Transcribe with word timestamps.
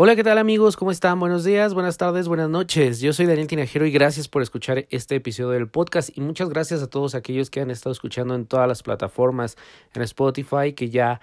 Hola, 0.00 0.14
¿qué 0.14 0.22
tal 0.22 0.38
amigos? 0.38 0.76
¿Cómo 0.76 0.92
están? 0.92 1.18
Buenos 1.18 1.42
días, 1.42 1.74
buenas 1.74 1.96
tardes, 1.96 2.28
buenas 2.28 2.48
noches. 2.48 3.00
Yo 3.00 3.12
soy 3.12 3.26
Daniel 3.26 3.48
Tinajero 3.48 3.84
y 3.84 3.90
gracias 3.90 4.28
por 4.28 4.42
escuchar 4.42 4.86
este 4.90 5.16
episodio 5.16 5.50
del 5.50 5.66
podcast 5.66 6.16
y 6.16 6.20
muchas 6.20 6.50
gracias 6.50 6.84
a 6.84 6.86
todos 6.86 7.16
aquellos 7.16 7.50
que 7.50 7.60
han 7.60 7.72
estado 7.72 7.90
escuchando 7.90 8.36
en 8.36 8.46
todas 8.46 8.68
las 8.68 8.84
plataformas, 8.84 9.56
en 9.94 10.02
Spotify, 10.02 10.72
que 10.72 10.88
ya 10.90 11.20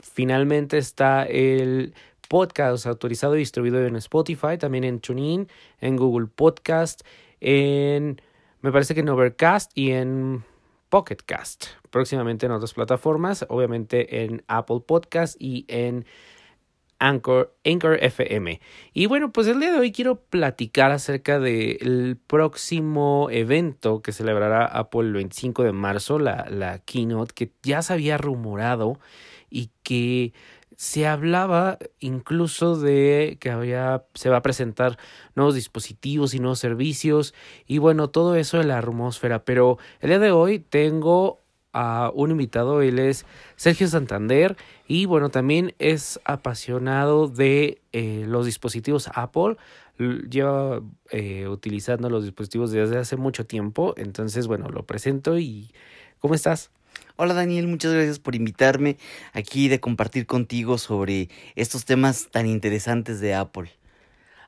finalmente 0.00 0.76
está 0.76 1.22
el 1.22 1.94
podcast 2.28 2.86
autorizado 2.86 3.36
y 3.36 3.38
distribuido 3.38 3.78
en 3.86 3.94
Spotify, 3.94 4.58
también 4.58 4.82
en 4.82 4.98
TuneIn, 4.98 5.48
en 5.80 5.96
Google 5.96 6.26
Podcast, 6.26 7.02
en 7.40 8.20
me 8.60 8.72
parece 8.72 8.94
que 8.94 9.02
en 9.02 9.08
Overcast 9.08 9.70
y 9.72 9.92
en 9.92 10.42
Pocketcast. 10.88 11.66
Próximamente 11.90 12.46
en 12.46 12.50
otras 12.50 12.74
plataformas, 12.74 13.46
obviamente 13.48 14.24
en 14.24 14.42
Apple 14.48 14.80
Podcast 14.84 15.36
y 15.38 15.64
en 15.68 16.04
Anchor, 16.98 17.54
Anchor 17.64 17.98
FM. 18.02 18.60
Y 18.92 19.06
bueno, 19.06 19.32
pues 19.32 19.46
el 19.46 19.60
día 19.60 19.72
de 19.72 19.78
hoy 19.78 19.92
quiero 19.92 20.20
platicar 20.20 20.92
acerca 20.92 21.38
del 21.38 22.18
próximo 22.26 23.28
evento 23.30 24.02
que 24.02 24.12
celebrará 24.12 24.64
Apple 24.64 25.02
el 25.02 25.12
25 25.12 25.62
de 25.62 25.72
marzo, 25.72 26.18
la, 26.18 26.46
la 26.50 26.78
keynote, 26.80 27.34
que 27.34 27.52
ya 27.62 27.82
se 27.82 27.92
había 27.92 28.18
rumorado 28.18 28.98
y 29.50 29.70
que 29.82 30.32
se 30.76 31.06
hablaba 31.06 31.78
incluso 32.00 32.76
de 32.76 33.38
que 33.40 33.50
había, 33.50 34.04
se 34.14 34.28
va 34.28 34.38
a 34.38 34.42
presentar 34.42 34.98
nuevos 35.34 35.54
dispositivos 35.54 36.34
y 36.34 36.38
nuevos 36.38 36.58
servicios 36.58 37.34
y 37.66 37.78
bueno, 37.78 38.08
todo 38.08 38.36
eso 38.36 38.60
en 38.60 38.68
la 38.68 38.78
atmósfera. 38.78 39.44
Pero 39.44 39.78
el 40.00 40.10
día 40.10 40.18
de 40.18 40.32
hoy 40.32 40.58
tengo 40.58 41.45
a 41.78 42.10
un 42.14 42.30
invitado, 42.30 42.80
él 42.80 42.98
es 42.98 43.26
Sergio 43.56 43.86
Santander 43.86 44.56
y 44.88 45.04
bueno, 45.04 45.28
también 45.28 45.74
es 45.78 46.18
apasionado 46.24 47.28
de 47.28 47.82
eh, 47.92 48.24
los 48.26 48.46
dispositivos 48.46 49.10
Apple, 49.14 49.58
lleva 49.98 50.80
eh, 51.10 51.46
utilizando 51.48 52.08
los 52.08 52.24
dispositivos 52.24 52.70
desde 52.70 52.96
hace 52.96 53.18
mucho 53.18 53.44
tiempo, 53.44 53.92
entonces 53.98 54.46
bueno, 54.46 54.70
lo 54.70 54.86
presento 54.86 55.38
y 55.38 55.70
¿cómo 56.18 56.34
estás? 56.34 56.70
Hola 57.16 57.34
Daniel, 57.34 57.66
muchas 57.66 57.92
gracias 57.92 58.20
por 58.20 58.34
invitarme 58.34 58.96
aquí 59.34 59.68
de 59.68 59.78
compartir 59.78 60.24
contigo 60.24 60.78
sobre 60.78 61.28
estos 61.56 61.84
temas 61.84 62.30
tan 62.30 62.46
interesantes 62.46 63.20
de 63.20 63.34
Apple. 63.34 63.70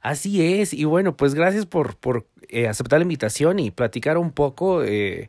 Así 0.00 0.60
es, 0.60 0.72
y 0.72 0.84
bueno, 0.84 1.14
pues 1.14 1.34
gracias 1.34 1.66
por, 1.66 1.96
por 1.96 2.26
eh, 2.48 2.68
aceptar 2.68 3.00
la 3.00 3.02
invitación 3.02 3.58
y 3.58 3.70
platicar 3.70 4.16
un 4.16 4.32
poco. 4.32 4.82
Eh, 4.82 5.28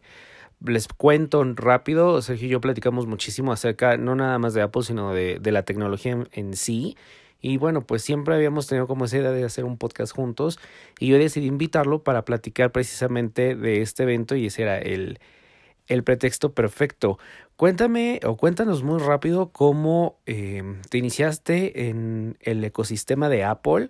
les 0.65 0.87
cuento 0.87 1.43
rápido, 1.55 2.21
Sergio 2.21 2.47
y 2.47 2.51
yo 2.51 2.61
platicamos 2.61 3.07
muchísimo 3.07 3.51
acerca, 3.51 3.97
no 3.97 4.15
nada 4.15 4.37
más 4.39 4.53
de 4.53 4.61
Apple, 4.61 4.83
sino 4.83 5.13
de, 5.13 5.39
de 5.39 5.51
la 5.51 5.63
tecnología 5.63 6.17
en, 6.31 6.53
sí. 6.55 6.97
Y 7.41 7.57
bueno, 7.57 7.81
pues 7.81 8.01
siempre 8.01 8.35
habíamos 8.35 8.67
tenido 8.67 8.85
como 8.87 9.05
esa 9.05 9.17
idea 9.17 9.31
de 9.31 9.45
hacer 9.45 9.63
un 9.63 9.77
podcast 9.77 10.13
juntos 10.13 10.59
y 10.99 11.07
yo 11.07 11.17
decidí 11.17 11.47
invitarlo 11.47 12.03
para 12.03 12.25
platicar 12.25 12.71
precisamente 12.71 13.55
de 13.55 13.81
este 13.81 14.03
evento 14.03 14.35
y 14.35 14.47
ese 14.47 14.63
era 14.63 14.77
el, 14.77 15.19
el 15.87 16.03
pretexto 16.03 16.53
perfecto. 16.53 17.17
Cuéntame 17.55 18.19
o 18.25 18.35
cuéntanos 18.35 18.83
muy 18.83 18.99
rápido 18.99 19.51
cómo 19.51 20.17
eh, 20.25 20.63
te 20.89 20.97
iniciaste 20.97 21.89
en 21.89 22.37
el 22.41 22.63
ecosistema 22.65 23.29
de 23.29 23.45
Apple 23.45 23.89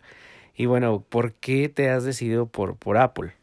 y 0.55 0.67
bueno, 0.67 1.03
¿por 1.07 1.33
qué 1.33 1.69
te 1.69 1.89
has 1.89 2.03
decidido 2.03 2.45
por, 2.45 2.75
por 2.75 2.97
Apple? 2.97 3.38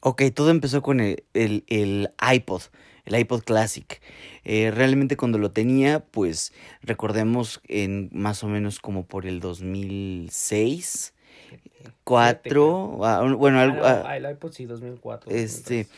Ok, 0.00 0.22
todo 0.34 0.50
empezó 0.50 0.82
con 0.82 1.00
el, 1.00 1.24
el, 1.34 2.10
iPod, 2.32 2.62
el 3.04 3.18
iPod 3.18 3.42
Classic. 3.42 4.00
Eh, 4.44 4.70
realmente 4.70 5.16
cuando 5.16 5.38
lo 5.38 5.50
tenía, 5.50 6.00
pues 6.00 6.52
recordemos 6.82 7.60
en 7.66 8.08
más 8.12 8.44
o 8.44 8.48
menos 8.48 8.78
como 8.78 9.06
por 9.06 9.26
el 9.26 9.40
2006, 9.40 11.14
4, 12.04 13.04
ah, 13.04 13.34
bueno, 13.36 13.60
algo... 13.60 13.84
Ah, 13.84 14.04
ah, 14.06 14.16
el 14.16 14.30
iPod 14.30 14.52
sí, 14.52 14.66
2004. 14.66 15.30
Este, 15.32 15.88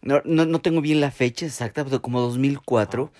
no, 0.00 0.22
no, 0.24 0.46
no, 0.46 0.60
tengo 0.60 0.80
bien 0.80 1.00
la 1.00 1.10
fecha 1.10 1.44
exacta, 1.44 1.84
pero 1.84 2.00
como 2.00 2.20
2004 2.20 3.12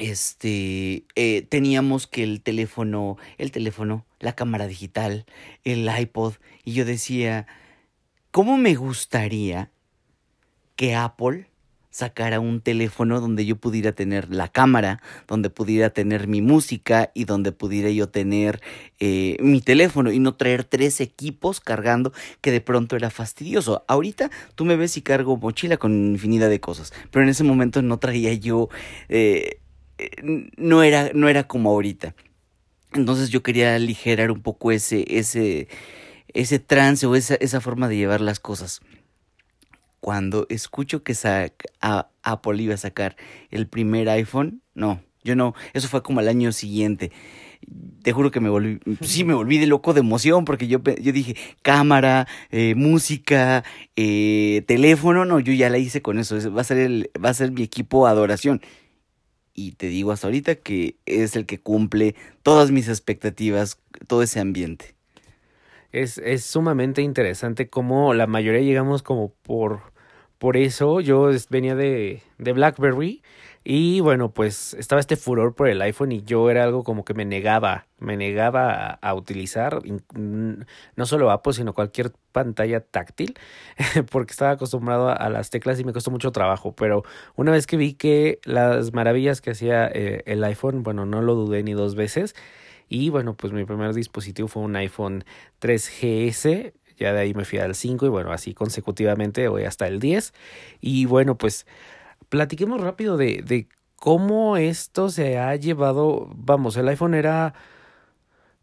este 0.00 1.04
eh, 1.16 1.42
teníamos 1.48 2.06
que 2.06 2.22
el 2.22 2.40
teléfono, 2.40 3.18
el 3.36 3.50
teléfono, 3.50 4.06
la 4.20 4.34
cámara 4.34 4.66
digital, 4.66 5.26
el 5.64 5.88
iPod, 5.88 6.34
y 6.64 6.72
yo 6.74 6.84
decía, 6.84 7.46
¿Cómo 8.38 8.56
me 8.56 8.76
gustaría 8.76 9.72
que 10.76 10.94
Apple 10.94 11.48
sacara 11.90 12.38
un 12.38 12.60
teléfono 12.60 13.20
donde 13.20 13.44
yo 13.44 13.56
pudiera 13.56 13.90
tener 13.90 14.32
la 14.32 14.46
cámara, 14.46 15.02
donde 15.26 15.50
pudiera 15.50 15.90
tener 15.90 16.28
mi 16.28 16.40
música 16.40 17.10
y 17.14 17.24
donde 17.24 17.50
pudiera 17.50 17.90
yo 17.90 18.10
tener 18.10 18.62
eh, 19.00 19.38
mi 19.40 19.60
teléfono 19.60 20.12
y 20.12 20.20
no 20.20 20.36
traer 20.36 20.62
tres 20.62 21.00
equipos 21.00 21.58
cargando 21.58 22.12
que 22.40 22.52
de 22.52 22.60
pronto 22.60 22.94
era 22.94 23.10
fastidioso. 23.10 23.84
Ahorita 23.88 24.30
tú 24.54 24.64
me 24.64 24.76
ves 24.76 24.96
y 24.96 25.02
cargo 25.02 25.36
mochila 25.36 25.76
con 25.76 25.92
infinidad 26.12 26.48
de 26.48 26.60
cosas, 26.60 26.92
pero 27.10 27.24
en 27.24 27.30
ese 27.30 27.42
momento 27.42 27.82
no 27.82 27.98
traía 27.98 28.32
yo, 28.34 28.68
eh, 29.08 29.58
no, 30.56 30.84
era, 30.84 31.10
no 31.12 31.28
era 31.28 31.48
como 31.48 31.70
ahorita. 31.70 32.14
Entonces 32.92 33.30
yo 33.30 33.42
quería 33.42 33.74
aligerar 33.74 34.30
un 34.30 34.42
poco 34.42 34.70
ese, 34.70 35.04
ese, 35.08 35.66
ese 36.34 36.58
trance 36.58 37.06
o 37.06 37.14
esa, 37.14 37.34
esa 37.36 37.60
forma 37.60 37.88
de 37.88 37.96
llevar 37.96 38.20
las 38.20 38.40
cosas. 38.40 38.80
Cuando 40.00 40.46
escucho 40.48 41.02
que 41.02 41.14
a 41.80 42.08
Apple 42.22 42.62
iba 42.62 42.74
a 42.74 42.78
sacar 42.78 43.16
el 43.50 43.66
primer 43.66 44.08
iPhone, 44.08 44.62
no, 44.74 45.00
yo 45.24 45.34
no, 45.34 45.54
eso 45.72 45.88
fue 45.88 46.02
como 46.02 46.20
al 46.20 46.28
año 46.28 46.52
siguiente. 46.52 47.10
Te 48.02 48.12
juro 48.12 48.30
que 48.30 48.40
me 48.40 48.48
volví, 48.48 48.78
sí 49.02 49.24
me 49.24 49.34
volví 49.34 49.58
de 49.58 49.66
loco 49.66 49.92
de 49.92 50.00
emoción 50.00 50.44
porque 50.44 50.68
yo, 50.68 50.80
yo 51.00 51.12
dije 51.12 51.36
cámara, 51.62 52.28
eh, 52.50 52.74
música, 52.76 53.64
eh, 53.96 54.62
teléfono, 54.66 55.24
no, 55.24 55.40
yo 55.40 55.52
ya 55.52 55.68
la 55.68 55.78
hice 55.78 56.00
con 56.00 56.18
eso, 56.18 56.36
va 56.52 56.60
a 56.60 56.64
ser 56.64 56.78
el, 56.78 57.10
va 57.22 57.30
a 57.30 57.34
ser 57.34 57.50
mi 57.50 57.62
equipo 57.62 58.06
adoración. 58.06 58.62
Y 59.52 59.72
te 59.72 59.88
digo 59.88 60.12
hasta 60.12 60.28
ahorita 60.28 60.54
que 60.54 60.96
es 61.04 61.34
el 61.34 61.44
que 61.44 61.58
cumple 61.58 62.14
todas 62.44 62.70
mis 62.70 62.88
expectativas, 62.88 63.80
todo 64.06 64.22
ese 64.22 64.38
ambiente 64.38 64.97
es, 66.02 66.18
es 66.18 66.44
sumamente 66.44 67.02
interesante 67.02 67.68
cómo 67.68 68.14
la 68.14 68.26
mayoría 68.26 68.60
llegamos 68.60 69.02
como 69.02 69.32
por, 69.42 69.92
por 70.38 70.56
eso. 70.56 71.00
Yo 71.00 71.30
venía 71.50 71.74
de, 71.74 72.22
de 72.38 72.52
BlackBerry 72.52 73.22
y 73.70 74.00
bueno, 74.00 74.32
pues 74.32 74.72
estaba 74.74 74.98
este 74.98 75.16
furor 75.16 75.54
por 75.54 75.68
el 75.68 75.82
iPhone 75.82 76.12
y 76.12 76.22
yo 76.22 76.48
era 76.48 76.64
algo 76.64 76.84
como 76.84 77.04
que 77.04 77.12
me 77.12 77.26
negaba, 77.26 77.86
me 77.98 78.16
negaba 78.16 78.92
a, 79.02 79.14
utilizar 79.14 79.80
no 80.14 81.04
solo 81.06 81.30
Apple, 81.30 81.52
sino 81.52 81.74
cualquier 81.74 82.12
pantalla 82.32 82.80
táctil, 82.80 83.34
porque 84.10 84.30
estaba 84.30 84.52
acostumbrado 84.52 85.10
a, 85.10 85.28
las 85.28 85.50
teclas 85.50 85.78
y 85.80 85.84
me 85.84 85.92
costó 85.92 86.10
mucho 86.10 86.32
trabajo. 86.32 86.74
Pero 86.74 87.02
una 87.36 87.52
vez 87.52 87.66
que 87.66 87.76
vi 87.76 87.92
que 87.92 88.40
las 88.44 88.94
maravillas 88.94 89.42
que 89.42 89.50
hacía 89.50 89.86
eh, 89.86 90.22
el 90.24 90.42
iPhone, 90.44 90.82
bueno, 90.82 91.04
no 91.04 91.20
lo 91.20 91.34
dudé 91.34 91.62
ni 91.62 91.74
dos 91.74 91.94
veces. 91.94 92.34
Y 92.88 93.10
bueno, 93.10 93.34
pues 93.34 93.52
mi 93.52 93.64
primer 93.64 93.94
dispositivo 93.94 94.48
fue 94.48 94.62
un 94.62 94.76
iPhone 94.76 95.24
3GS. 95.60 96.72
Ya 96.98 97.12
de 97.12 97.20
ahí 97.20 97.34
me 97.34 97.44
fui 97.44 97.58
al 97.58 97.74
5 97.74 98.06
y 98.06 98.08
bueno, 98.08 98.32
así 98.32 98.54
consecutivamente 98.54 99.46
voy 99.48 99.64
hasta 99.64 99.86
el 99.86 100.00
10. 100.00 100.32
Y 100.80 101.04
bueno, 101.06 101.36
pues 101.36 101.66
platiquemos 102.28 102.80
rápido 102.80 103.16
de, 103.16 103.42
de 103.44 103.68
cómo 103.96 104.56
esto 104.56 105.10
se 105.10 105.38
ha 105.38 105.54
llevado. 105.56 106.28
Vamos, 106.34 106.76
el 106.76 106.88
iPhone 106.88 107.14
era 107.14 107.54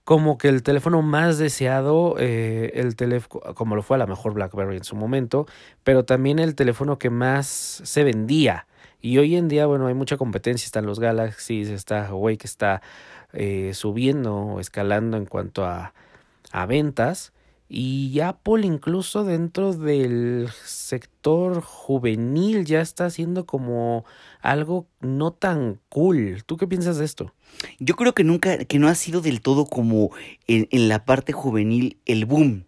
como 0.06 0.38
que 0.38 0.50
el 0.50 0.62
teléfono 0.62 1.02
más 1.02 1.40
deseado, 1.40 2.16
eh, 2.20 2.72
el 2.76 2.96
teléfono, 2.96 3.56
como 3.56 3.76
lo 3.76 3.82
fue 3.82 3.96
a 3.96 3.98
la 3.98 4.06
mejor 4.06 4.34
BlackBerry 4.36 4.78
en 4.78 4.84
su 4.84 4.96
momento, 4.96 5.48
pero 5.84 6.06
también 6.06 6.38
el 6.38 6.54
teléfono 6.56 7.00
que 7.00 7.10
más 7.10 7.48
se 7.48 8.04
vendía. 8.04 8.68
Y 9.02 9.18
hoy 9.18 9.36
en 9.36 9.48
día, 9.48 9.66
bueno, 9.66 9.88
hay 9.88 9.96
mucha 9.96 10.18
competencia, 10.18 10.66
están 10.66 10.86
los 10.86 11.00
Galaxies, 11.00 11.70
está 11.70 12.14
Huawei 12.14 12.38
que 12.38 12.48
está 12.48 12.82
eh, 13.36 13.72
subiendo 13.74 14.36
o 14.36 14.60
escalando 14.60 15.18
en 15.18 15.26
cuanto 15.26 15.66
a, 15.66 15.94
a 16.52 16.66
ventas. 16.66 17.34
Y 17.68 18.20
Apple 18.20 18.66
incluso 18.66 19.24
dentro 19.24 19.74
del 19.74 20.50
sector 20.64 21.62
juvenil 21.62 22.64
ya 22.64 22.80
está 22.80 23.06
haciendo 23.06 23.46
como 23.46 24.06
algo 24.42 24.88
no 25.02 25.34
tan 25.34 25.80
cool. 25.90 26.44
¿Tú 26.46 26.58
qué 26.58 26.68
piensas 26.68 26.98
de 26.98 27.06
esto? 27.06 27.34
Yo 27.80 27.96
creo 27.96 28.14
que 28.14 28.24
nunca, 28.24 28.64
que 28.66 28.78
no 28.78 28.88
ha 28.88 28.96
sido 28.96 29.22
del 29.22 29.42
todo 29.42 29.66
como 29.66 30.12
en, 30.48 30.68
en 30.70 30.88
la 30.90 31.06
parte 31.06 31.34
juvenil 31.34 31.98
el 32.06 32.26
boom. 32.26 32.66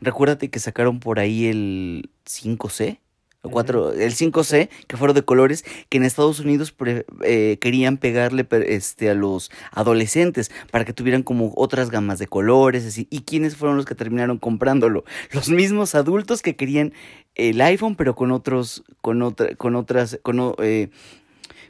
Recuérdate 0.00 0.50
que 0.50 0.58
sacaron 0.58 1.00
por 1.00 1.20
ahí 1.20 1.46
el 1.46 2.10
5C, 2.26 2.98
cuatro, 3.42 3.92
el 3.92 4.12
5C, 4.12 4.68
que 4.86 4.96
fueron 4.96 5.14
de 5.14 5.24
colores, 5.24 5.64
que 5.88 5.98
en 5.98 6.04
Estados 6.04 6.40
Unidos 6.40 6.74
eh, 7.22 7.58
querían 7.60 7.96
pegarle 7.96 8.46
este, 8.66 9.10
a 9.10 9.14
los 9.14 9.50
adolescentes 9.72 10.50
para 10.70 10.84
que 10.84 10.92
tuvieran 10.92 11.22
como 11.22 11.52
otras 11.56 11.90
gamas 11.90 12.18
de 12.18 12.26
colores. 12.26 12.86
Así. 12.86 13.06
¿Y 13.10 13.22
quiénes 13.22 13.56
fueron 13.56 13.76
los 13.76 13.86
que 13.86 13.94
terminaron 13.94 14.38
comprándolo? 14.38 15.04
Los 15.32 15.48
mismos 15.48 15.94
adultos 15.94 16.42
que 16.42 16.56
querían 16.56 16.92
el 17.34 17.60
iPhone, 17.60 17.96
pero 17.96 18.14
con 18.14 18.32
otros, 18.32 18.84
con, 19.00 19.22
otra, 19.22 19.54
con 19.54 19.76
otras, 19.76 20.18
con, 20.22 20.54
eh, 20.58 20.90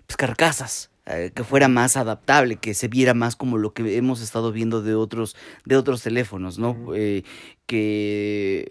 pues 0.06 0.16
carcasas. 0.16 0.90
eh, 1.06 1.32
que 1.34 1.44
fuera 1.44 1.68
más 1.68 1.96
adaptable, 1.96 2.56
que 2.56 2.74
se 2.74 2.88
viera 2.88 3.14
más 3.14 3.34
como 3.34 3.58
lo 3.58 3.72
que 3.72 3.96
hemos 3.96 4.20
estado 4.20 4.52
viendo 4.52 4.82
de 4.82 4.94
otros, 4.94 5.34
de 5.64 5.76
otros 5.76 6.02
teléfonos, 6.02 6.58
¿no? 6.58 6.76
Eh, 6.94 7.24
que 7.66 8.66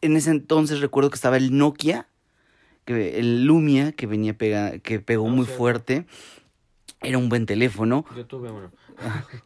en 0.00 0.16
ese 0.16 0.30
entonces 0.30 0.80
recuerdo 0.80 1.10
que 1.10 1.16
estaba 1.16 1.36
el 1.36 1.56
Nokia, 1.56 2.06
que 2.84 3.18
el 3.18 3.44
Lumia, 3.44 3.92
que 3.92 4.06
venía 4.06 4.36
pega, 4.36 4.78
que 4.78 5.00
pegó 5.00 5.28
No 5.28 5.36
muy 5.36 5.46
fuerte. 5.46 6.06
Era 7.04 7.18
un 7.18 7.28
buen 7.28 7.46
teléfono 7.46 8.04
Yo 8.16 8.26
tuve 8.26 8.50
uno. 8.52 8.70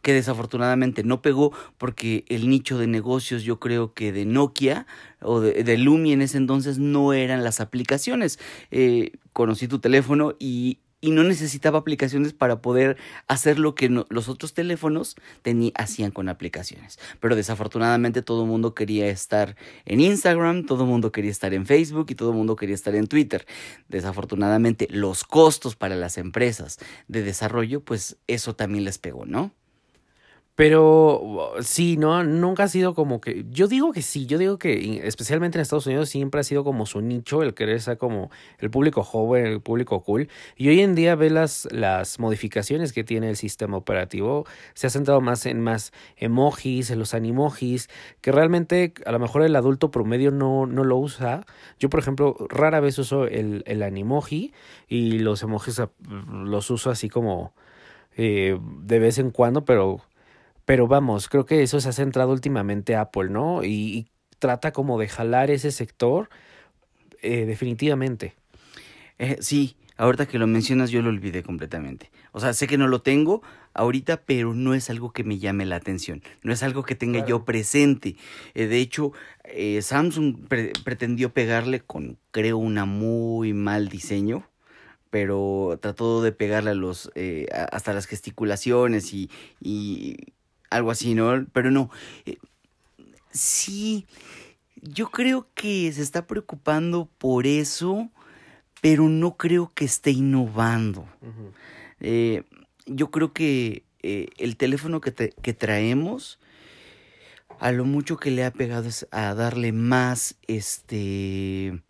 que 0.03 0.13
desafortunadamente 0.13 1.03
no 1.03 1.23
pegó 1.23 1.51
porque 1.79 2.23
el 2.27 2.49
nicho 2.49 2.77
de 2.77 2.85
negocios 2.85 3.43
yo 3.43 3.59
creo 3.59 3.93
que 3.93 4.11
de 4.11 4.25
Nokia 4.25 4.85
o 5.21 5.39
de, 5.39 5.63
de 5.63 5.77
Lumia 5.77 6.13
en 6.13 6.21
ese 6.21 6.37
entonces 6.37 6.77
no 6.77 7.13
eran 7.13 7.43
las 7.43 7.59
aplicaciones. 7.59 8.39
Eh, 8.69 9.13
conocí 9.33 9.67
tu 9.67 9.79
teléfono 9.79 10.35
y, 10.37 10.79
y 10.99 11.11
no 11.11 11.23
necesitaba 11.23 11.79
aplicaciones 11.79 12.33
para 12.33 12.61
poder 12.61 12.97
hacer 13.27 13.59
lo 13.59 13.75
que 13.75 13.89
los 13.89 14.29
otros 14.29 14.53
teléfonos 14.53 15.15
hacían 15.75 16.11
con 16.11 16.29
aplicaciones. 16.29 16.99
Pero 17.19 17.35
desafortunadamente 17.35 18.21
todo 18.21 18.43
el 18.43 18.49
mundo 18.49 18.73
quería 18.73 19.07
estar 19.07 19.55
en 19.85 19.99
Instagram, 19.99 20.65
todo 20.65 20.83
el 20.83 20.89
mundo 20.89 21.11
quería 21.11 21.31
estar 21.31 21.53
en 21.53 21.65
Facebook 21.65 22.07
y 22.09 22.15
todo 22.15 22.31
el 22.31 22.37
mundo 22.37 22.55
quería 22.55 22.75
estar 22.75 22.95
en 22.95 23.07
Twitter. 23.07 23.45
Desafortunadamente 23.87 24.87
los 24.89 25.23
costos 25.23 25.75
para 25.75 25.95
las 25.95 26.17
empresas 26.17 26.79
de 27.07 27.23
desarrollo, 27.23 27.81
pues 27.81 28.17
eso 28.27 28.55
también 28.55 28.83
les 28.83 28.97
pegó, 28.97 29.25
¿no? 29.25 29.53
Pero 30.57 31.53
sí, 31.61 31.97
no, 31.97 32.23
nunca 32.23 32.63
ha 32.63 32.67
sido 32.67 32.95
como 32.95 33.21
que. 33.21 33.45
Yo 33.51 33.67
digo 33.67 33.91
que 33.91 34.01
sí, 34.01 34.25
yo 34.25 34.39
digo 34.39 34.57
que 34.57 35.05
especialmente 35.07 35.59
en 35.59 35.61
Estados 35.61 35.85
Unidos 35.85 36.09
siempre 36.09 36.41
ha 36.41 36.43
sido 36.43 36.63
como 36.63 36.87
su 36.87 36.99
nicho, 36.99 37.43
el 37.43 37.53
querer 37.53 37.79
ser 37.79 37.99
como 37.99 38.31
el 38.57 38.71
público 38.71 39.03
joven, 39.03 39.45
el 39.45 39.61
público 39.61 40.01
cool. 40.01 40.29
Y 40.55 40.69
hoy 40.69 40.81
en 40.81 40.95
día 40.95 41.13
ve 41.13 41.29
las, 41.29 41.67
las 41.71 42.19
modificaciones 42.19 42.91
que 42.91 43.03
tiene 43.03 43.29
el 43.29 43.35
sistema 43.35 43.77
operativo. 43.77 44.47
Se 44.73 44.87
ha 44.87 44.89
centrado 44.89 45.21
más 45.21 45.45
en 45.45 45.61
más 45.61 45.93
emojis, 46.15 46.89
en 46.89 46.97
los 46.97 47.13
animojis, 47.13 47.87
que 48.21 48.31
realmente 48.31 48.95
a 49.05 49.11
lo 49.11 49.19
mejor 49.19 49.43
el 49.43 49.55
adulto 49.55 49.91
promedio 49.91 50.31
no, 50.31 50.65
no 50.65 50.83
lo 50.83 50.97
usa. 50.97 51.45
Yo, 51.79 51.91
por 51.91 51.99
ejemplo, 51.99 52.35
rara 52.49 52.79
vez 52.79 52.97
uso 52.97 53.27
el, 53.27 53.61
el 53.67 53.83
animoji 53.83 54.53
y 54.87 55.19
los 55.19 55.43
emojis 55.43 55.79
los 56.31 56.71
uso 56.71 56.89
así 56.89 57.09
como 57.09 57.53
eh, 58.15 58.57
de 58.81 58.97
vez 58.97 59.19
en 59.19 59.29
cuando, 59.29 59.63
pero 59.63 60.01
pero 60.67 60.85
vamos, 60.85 61.29
creo 61.29 61.45
que 61.45 61.63
eso 61.63 61.79
se 61.79 61.87
ha 61.87 61.93
centrado 61.93 62.33
últimamente 62.33 62.97
Apple, 62.97 63.29
¿no? 63.29 63.63
Y, 63.63 63.69
y 63.69 64.07
trata 64.37 64.73
como 64.73 64.99
de 64.99 65.07
jalar 65.07 65.49
ese 65.49 65.71
sector 65.71 66.29
eh, 67.21 67.45
definitivamente. 67.45 68.35
Eh, 69.17 69.37
sí, 69.39 69.77
ahorita 69.95 70.25
que 70.27 70.37
lo 70.37 70.45
mencionas 70.45 70.91
yo 70.91 71.01
lo 71.01 71.07
olvidé 71.09 71.41
completamente. 71.41 72.11
O 72.33 72.41
sea, 72.41 72.51
sé 72.53 72.67
que 72.67 72.77
no 72.77 72.87
lo 72.89 73.01
tengo 73.01 73.41
ahorita, 73.73 74.23
pero 74.25 74.53
no 74.53 74.73
es 74.73 74.89
algo 74.89 75.11
que 75.13 75.23
me 75.23 75.39
llame 75.39 75.65
la 75.65 75.77
atención. 75.77 76.21
No 76.43 76.51
es 76.51 76.61
algo 76.63 76.83
que 76.83 76.95
tenga 76.95 77.19
Claro. 77.19 77.27
yo 77.29 77.45
presente. 77.45 78.17
Eh, 78.53 78.67
de 78.67 78.79
hecho, 78.79 79.13
eh, 79.45 79.81
Samsung 79.81 80.47
pre- 80.49 80.73
pretendió 80.83 81.31
pegarle 81.31 81.79
con, 81.79 82.17
creo, 82.31 82.57
una 82.57 82.83
muy 82.83 83.53
mal 83.53 83.87
diseño. 83.87 84.43
Pero 85.09 85.79
trató 85.81 86.21
de 86.21 86.33
pegarle 86.33 86.71
a 86.71 86.75
los, 86.75 87.09
eh, 87.15 87.47
hasta 87.71 87.93
las 87.93 88.05
gesticulaciones 88.07 89.13
y, 89.13 89.29
y 89.61 90.17
algo 90.69 90.91
así, 90.91 91.13
¿no? 91.15 91.45
Pero 91.53 91.71
no. 91.71 91.89
eh, 92.25 92.37
sí, 93.31 94.05
yo 94.81 95.09
creo 95.11 95.47
que 95.53 95.91
se 95.91 96.01
está 96.01 96.27
preocupando 96.27 97.09
por 97.17 97.47
eso 97.47 98.09
pero 98.79 99.09
no 99.09 99.37
creo 99.37 99.71
que 99.73 99.85
esté 99.85 100.11
innovando. 100.11 101.07
Eh, 101.99 102.43
yo 102.85 103.09
creo 103.09 103.33
que 103.33 103.83
eh, 104.03 104.27
el 104.37 104.55
teléfono 104.55 105.01
que, 105.01 105.11
te- 105.11 105.33
que 105.41 105.55
traemos, 105.55 106.39
a 107.59 107.71
lo 107.71 107.85
mucho 107.85 108.17
que 108.17 108.29
le 108.29 108.45
ha 108.45 108.51
pegado 108.51 108.87
es 108.87 109.07
a 109.09 109.33
darle 109.33 109.71
más, 109.71 110.35
este, 110.45 111.81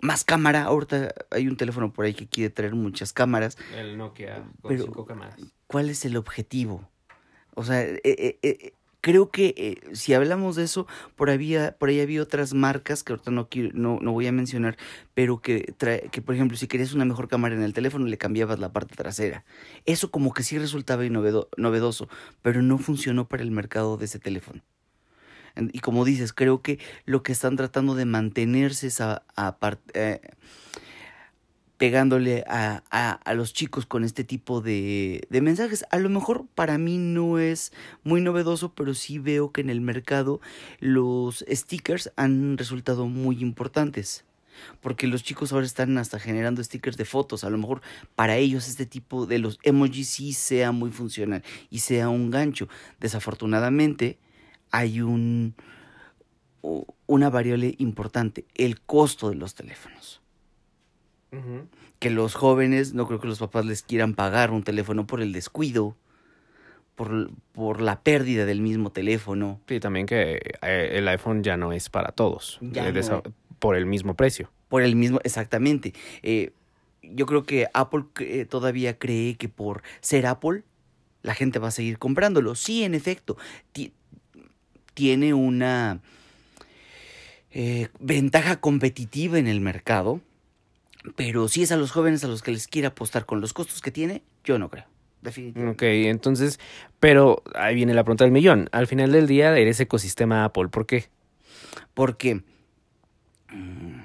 más 0.00 0.24
cámara. 0.24 0.64
Ahorita 0.64 1.14
hay 1.30 1.46
un 1.46 1.56
teléfono 1.56 1.92
por 1.92 2.06
ahí 2.06 2.12
que 2.14 2.26
quiere 2.26 2.50
traer 2.50 2.74
muchas 2.74 3.12
cámaras. 3.12 3.56
El 3.76 3.96
Nokia 3.96 4.42
con 4.60 4.68
Pero- 4.70 4.82
cinco 4.84 5.06
cámaras. 5.06 5.36
¿Cuál 5.68 5.90
es 5.90 6.04
el 6.04 6.16
objetivo? 6.16 6.90
O 7.58 7.64
sea, 7.64 7.82
eh, 7.82 8.00
eh, 8.04 8.38
eh, 8.42 8.72
creo 9.00 9.30
que 9.30 9.80
si 9.92 10.14
hablamos 10.14 10.54
de 10.54 10.62
eso, 10.62 10.86
por, 11.16 11.28
había, 11.28 11.76
por 11.76 11.88
ahí 11.88 12.00
había 12.00 12.22
otras 12.22 12.54
marcas 12.54 13.02
que 13.02 13.12
ahorita 13.12 13.32
no, 13.32 13.48
quiero, 13.48 13.70
no, 13.74 13.98
no 14.00 14.12
voy 14.12 14.28
a 14.28 14.32
mencionar, 14.32 14.76
pero 15.14 15.40
que, 15.40 15.74
trae, 15.76 16.08
que, 16.12 16.22
por 16.22 16.36
ejemplo, 16.36 16.56
si 16.56 16.68
querías 16.68 16.92
una 16.92 17.04
mejor 17.04 17.26
cámara 17.26 17.56
en 17.56 17.62
el 17.64 17.72
teléfono, 17.72 18.06
le 18.06 18.16
cambiabas 18.16 18.60
la 18.60 18.72
parte 18.72 18.94
trasera. 18.94 19.44
Eso 19.86 20.12
como 20.12 20.32
que 20.32 20.44
sí 20.44 20.56
resultaba 20.56 21.04
innovedo- 21.04 21.48
novedoso, 21.56 22.08
pero 22.42 22.62
no 22.62 22.78
funcionó 22.78 23.26
para 23.26 23.42
el 23.42 23.50
mercado 23.50 23.96
de 23.96 24.04
ese 24.04 24.20
teléfono. 24.20 24.62
Y 25.72 25.80
como 25.80 26.04
dices, 26.04 26.32
creo 26.32 26.62
que 26.62 26.78
lo 27.04 27.24
que 27.24 27.32
están 27.32 27.56
tratando 27.56 27.96
de 27.96 28.04
mantenerse 28.04 28.86
es 28.86 29.00
a, 29.00 29.24
a 29.34 29.58
pegándole 31.78 32.44
a, 32.48 32.82
a, 32.90 33.34
los 33.34 33.54
chicos 33.54 33.86
con 33.86 34.02
este 34.02 34.24
tipo 34.24 34.60
de, 34.60 35.26
de 35.30 35.40
mensajes. 35.40 35.86
A 35.90 35.98
lo 35.98 36.10
mejor 36.10 36.46
para 36.54 36.76
mí 36.76 36.98
no 36.98 37.38
es 37.38 37.72
muy 38.02 38.20
novedoso, 38.20 38.74
pero 38.74 38.94
sí 38.94 39.20
veo 39.20 39.52
que 39.52 39.60
en 39.60 39.70
el 39.70 39.80
mercado 39.80 40.40
los 40.80 41.44
stickers 41.48 42.12
han 42.16 42.58
resultado 42.58 43.06
muy 43.06 43.40
importantes. 43.40 44.24
Porque 44.80 45.06
los 45.06 45.22
chicos 45.22 45.52
ahora 45.52 45.66
están 45.66 45.96
hasta 45.98 46.18
generando 46.18 46.64
stickers 46.64 46.96
de 46.96 47.04
fotos. 47.04 47.44
A 47.44 47.50
lo 47.50 47.58
mejor 47.58 47.80
para 48.16 48.36
ellos 48.36 48.66
este 48.68 48.86
tipo 48.86 49.24
de 49.24 49.38
los 49.38 49.60
emojis 49.62 50.08
sí 50.08 50.32
sea 50.32 50.72
muy 50.72 50.90
funcional 50.90 51.44
y 51.70 51.78
sea 51.78 52.08
un 52.08 52.32
gancho. 52.32 52.68
Desafortunadamente 52.98 54.18
hay 54.72 55.00
un, 55.00 55.54
una 57.06 57.30
variable 57.30 57.76
importante, 57.78 58.46
el 58.56 58.80
costo 58.80 59.30
de 59.30 59.36
los 59.36 59.54
teléfonos 59.54 60.20
que 61.98 62.10
los 62.10 62.34
jóvenes, 62.34 62.94
no 62.94 63.06
creo 63.06 63.20
que 63.20 63.28
los 63.28 63.38
papás 63.38 63.64
les 63.66 63.82
quieran 63.82 64.14
pagar 64.14 64.50
un 64.50 64.62
teléfono 64.62 65.06
por 65.06 65.20
el 65.20 65.32
descuido, 65.32 65.96
por, 66.94 67.30
por 67.52 67.80
la 67.80 68.00
pérdida 68.00 68.44
del 68.46 68.60
mismo 68.60 68.90
teléfono. 68.90 69.60
Sí, 69.68 69.78
también 69.80 70.06
que 70.06 70.40
eh, 70.62 70.90
el 70.94 71.06
iPhone 71.08 71.42
ya 71.42 71.56
no 71.56 71.72
es 71.72 71.90
para 71.90 72.12
todos. 72.12 72.58
Ya 72.60 72.88
eh, 72.88 72.92
no. 72.92 73.22
por 73.58 73.76
el 73.76 73.86
mismo 73.86 74.14
precio. 74.14 74.50
Por 74.68 74.82
el 74.82 74.96
mismo, 74.96 75.20
exactamente. 75.24 75.92
Eh, 76.22 76.52
yo 77.02 77.26
creo 77.26 77.44
que 77.44 77.68
Apple 77.72 78.04
eh, 78.20 78.44
todavía 78.44 78.98
cree 78.98 79.36
que 79.36 79.48
por 79.48 79.82
ser 80.00 80.26
Apple, 80.26 80.62
la 81.22 81.34
gente 81.34 81.58
va 81.58 81.68
a 81.68 81.72
seguir 81.72 81.98
comprándolo. 81.98 82.54
Sí, 82.54 82.84
en 82.84 82.94
efecto, 82.94 83.36
ti- 83.72 83.92
tiene 84.94 85.34
una 85.34 86.00
eh, 87.50 87.88
ventaja 88.00 88.60
competitiva 88.60 89.38
en 89.38 89.46
el 89.46 89.60
mercado, 89.60 90.20
pero 91.16 91.48
si 91.48 91.62
es 91.62 91.72
a 91.72 91.76
los 91.76 91.90
jóvenes 91.90 92.24
a 92.24 92.28
los 92.28 92.42
que 92.42 92.50
les 92.52 92.66
quiere 92.68 92.88
apostar 92.88 93.26
con 93.26 93.40
los 93.40 93.52
costos 93.52 93.80
que 93.80 93.90
tiene, 93.90 94.22
yo 94.44 94.58
no 94.58 94.68
creo. 94.70 94.84
Definitivamente. 95.22 95.74
Ok, 95.86 96.06
entonces, 96.08 96.60
pero 97.00 97.42
ahí 97.54 97.74
viene 97.74 97.92
la 97.94 98.04
pregunta 98.04 98.24
del 98.24 98.32
millón. 98.32 98.68
Al 98.72 98.86
final 98.86 99.10
del 99.12 99.26
día 99.26 99.56
eres 99.58 99.80
ecosistema 99.80 100.44
Apple. 100.44 100.68
¿Por 100.68 100.86
qué? 100.86 101.08
Porque. 101.94 102.42
mm, 103.52 104.00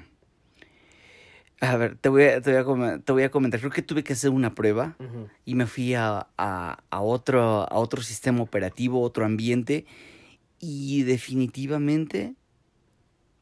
A 1.60 1.76
ver, 1.76 1.96
te 1.96 2.08
voy 2.08 2.24
a, 2.24 2.40
te 2.40 2.50
voy 2.50 2.60
a, 2.60 2.64
com- 2.64 3.00
te 3.00 3.12
voy 3.12 3.22
a 3.22 3.30
comentar. 3.30 3.60
Creo 3.60 3.72
que 3.72 3.82
tuve 3.82 4.02
que 4.04 4.12
hacer 4.12 4.30
una 4.30 4.54
prueba 4.54 4.96
y 5.44 5.54
me 5.54 5.66
fui 5.66 5.94
a, 5.94 6.26
a, 6.36 6.78
a 6.90 7.00
otro, 7.00 7.42
a 7.70 7.74
otro 7.76 8.02
sistema 8.02 8.42
operativo, 8.42 9.00
otro 9.00 9.24
ambiente. 9.24 9.86
Y 10.58 11.02
definitivamente 11.04 12.34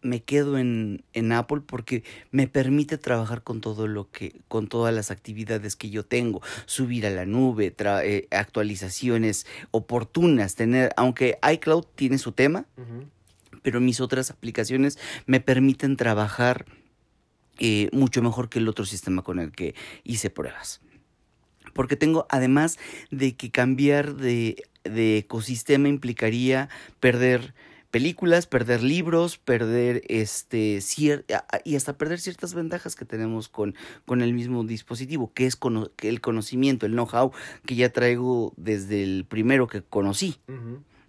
me 0.02 0.22
quedo 0.22 0.58
en, 0.58 1.04
en 1.12 1.32
Apple 1.32 1.62
porque 1.64 2.02
me 2.30 2.48
permite 2.48 2.98
trabajar 2.98 3.42
con 3.42 3.60
todo 3.60 3.86
lo 3.86 4.10
que, 4.10 4.40
con 4.48 4.66
todas 4.66 4.92
las 4.94 5.10
actividades 5.10 5.76
que 5.76 5.90
yo 5.90 6.04
tengo, 6.04 6.42
subir 6.66 7.06
a 7.06 7.10
la 7.10 7.24
nube, 7.24 7.74
tra- 7.74 8.02
eh, 8.04 8.26
actualizaciones 8.30 9.46
oportunas, 9.70 10.54
tener, 10.56 10.92
aunque 10.96 11.38
iCloud 11.52 11.84
tiene 11.94 12.18
su 12.18 12.32
tema, 12.32 12.66
pero 13.62 13.80
mis 13.80 14.00
otras 14.00 14.30
aplicaciones 14.30 14.98
me 15.26 15.40
permiten 15.40 15.96
trabajar 15.96 16.66
eh, 17.58 17.88
mucho 17.92 18.22
mejor 18.22 18.48
que 18.48 18.58
el 18.58 18.68
otro 18.68 18.84
sistema 18.84 19.22
con 19.22 19.38
el 19.38 19.52
que 19.52 19.74
hice 20.02 20.30
pruebas. 20.30 20.80
Porque 21.74 21.96
tengo, 21.96 22.26
además 22.28 22.78
de 23.10 23.36
que 23.36 23.50
cambiar 23.50 24.16
de, 24.16 24.64
de 24.84 25.18
ecosistema 25.18 25.88
implicaría 25.88 26.68
perder 26.98 27.54
películas, 27.92 28.46
perder 28.48 28.82
libros, 28.82 29.38
perder 29.38 30.02
este 30.08 30.78
cier- 30.78 31.24
y 31.64 31.76
hasta 31.76 31.96
perder 31.96 32.18
ciertas 32.18 32.54
ventajas 32.54 32.96
que 32.96 33.04
tenemos 33.04 33.48
con, 33.48 33.76
con 34.06 34.22
el 34.22 34.32
mismo 34.32 34.64
dispositivo, 34.64 35.30
que 35.32 35.46
es 35.46 35.54
cono- 35.54 35.92
que 35.94 36.08
el 36.08 36.20
conocimiento, 36.20 36.86
el 36.86 36.92
know-how 36.92 37.30
que 37.64 37.76
ya 37.76 37.92
traigo 37.92 38.54
desde 38.56 39.04
el 39.04 39.24
primero 39.28 39.68
que 39.68 39.82
conocí. 39.82 40.38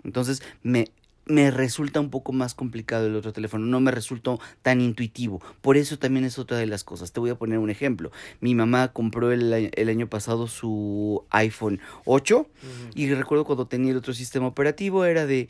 Entonces, 0.04 0.44
me 0.62 0.92
me 1.26 1.52
resulta 1.52 2.00
un 2.00 2.10
poco 2.10 2.34
más 2.34 2.54
complicado 2.54 3.08
el 3.08 3.16
otro 3.16 3.32
teléfono, 3.32 3.66
no 3.66 3.80
me 3.80 3.92
resultó 3.92 4.40
tan 4.62 4.82
intuitivo. 4.82 5.42
Por 5.62 5.78
eso 5.78 5.98
también 5.98 6.26
es 6.26 6.38
otra 6.38 6.58
de 6.58 6.66
las 6.66 6.84
cosas. 6.84 7.12
Te 7.12 7.20
voy 7.20 7.30
a 7.30 7.36
poner 7.36 7.60
un 7.60 7.70
ejemplo. 7.70 8.12
Mi 8.42 8.56
mamá 8.56 8.90
compró 8.90 9.32
el, 9.32 9.54
año 9.90 10.10
pasado 10.10 10.48
su 10.48 11.24
iPhone 11.30 11.80
8 12.06 12.46
y 12.94 13.14
recuerdo 13.14 13.46
cuando 13.46 13.68
tenía 13.68 13.92
el 13.92 13.98
otro 13.98 14.14
sistema 14.14 14.48
operativo 14.48 15.06
era 15.06 15.26
de... 15.26 15.50